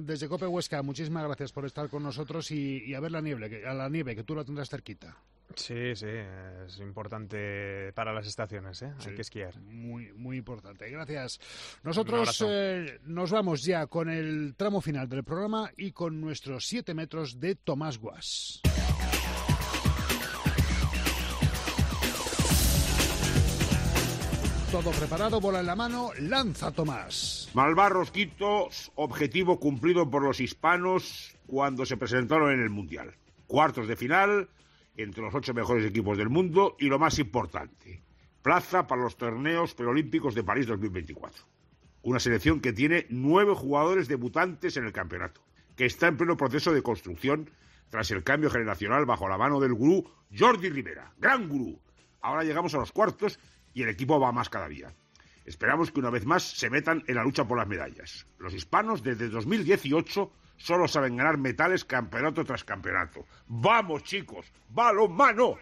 [0.02, 3.49] desde Cope Huesca, muchísimas gracias por estar con nosotros y, y a ver la nieve,
[3.49, 5.18] que, a la nieve, que tú la tendrás cerquita.
[5.56, 6.07] Sí, sí,
[6.65, 8.93] es importante para las estaciones, ¿eh?
[9.06, 9.60] Hay que esquiar.
[9.60, 10.89] Muy, muy importante.
[10.89, 11.39] Gracias.
[11.84, 16.93] Nosotros eh, nos vamos ya con el tramo final del programa y con nuestros 7
[16.93, 18.61] metros de Tomás Guas.
[24.72, 27.49] Todo preparado, bola en la mano, lanza Tomás.
[27.53, 33.14] Malvar Rosquito, objetivo cumplido por los hispanos cuando se presentaron en el Mundial.
[33.48, 34.48] Cuartos de final,
[34.95, 38.02] entre los ocho mejores equipos del mundo y lo más importante,
[38.41, 41.43] plaza para los torneos preolímpicos de París 2024.
[42.03, 45.41] Una selección que tiene nueve jugadores debutantes en el campeonato,
[45.76, 47.49] que está en pleno proceso de construcción
[47.89, 51.77] tras el cambio generacional bajo la mano del gurú Jordi Rivera, gran gurú.
[52.22, 53.38] Ahora llegamos a los cuartos
[53.73, 54.93] y el equipo va más cada día.
[55.45, 58.27] Esperamos que una vez más se metan en la lucha por las medallas.
[58.38, 63.26] Los hispanos desde 2018 solo saben ganar metales campeonato tras campeonato.
[63.48, 64.52] ¡Vamos, chicos!
[64.69, 65.57] ¡Balonmano!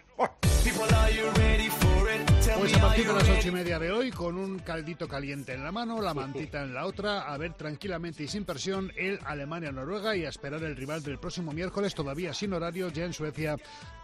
[2.58, 5.64] Pues a partir de las ocho y media de hoy, con un caldito caliente en
[5.64, 10.16] la mano, la mantita en la otra, a ver tranquilamente y sin presión el Alemania-Noruega
[10.16, 13.56] y a esperar el rival del próximo miércoles, todavía sin horario, ya en Suecia,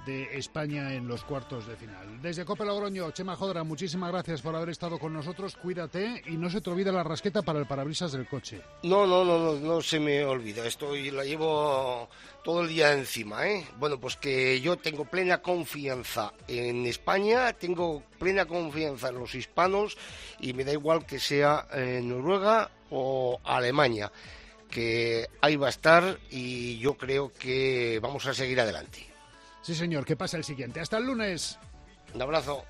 [0.06, 2.22] de España en los cuartos de final.
[2.22, 6.48] Desde Cope Logroño, Chema Jodra, muchísimas gracias por haber estado con nosotros, cuídate y no
[6.48, 8.62] se te olvide la rasqueta para el parabrisas del coche.
[8.84, 10.64] No, no, no, no, no se me olvida.
[10.64, 12.08] Estoy, la llevo
[12.46, 13.66] todo el día encima, ¿eh?
[13.76, 19.98] Bueno, pues que yo tengo plena confianza en España, tengo plena confianza en los hispanos
[20.38, 24.12] y me da igual que sea eh, Noruega o Alemania,
[24.70, 29.04] que ahí va a estar y yo creo que vamos a seguir adelante.
[29.60, 30.78] Sí, señor, que pasa el siguiente.
[30.78, 31.58] Hasta el lunes.
[32.14, 32.64] Un abrazo.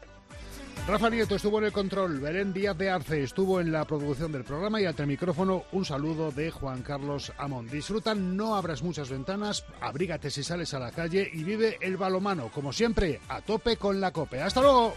[0.86, 4.44] Rafa Nieto estuvo en el control, Belén Díaz de Arce estuvo en la producción del
[4.44, 7.66] programa y el micrófono un saludo de Juan Carlos Amón.
[7.68, 12.50] Disfruta, no abras muchas ventanas, abrígate si sales a la calle y vive el balomano,
[12.54, 14.40] como siempre, a tope con la cope.
[14.40, 14.94] ¡Hasta luego!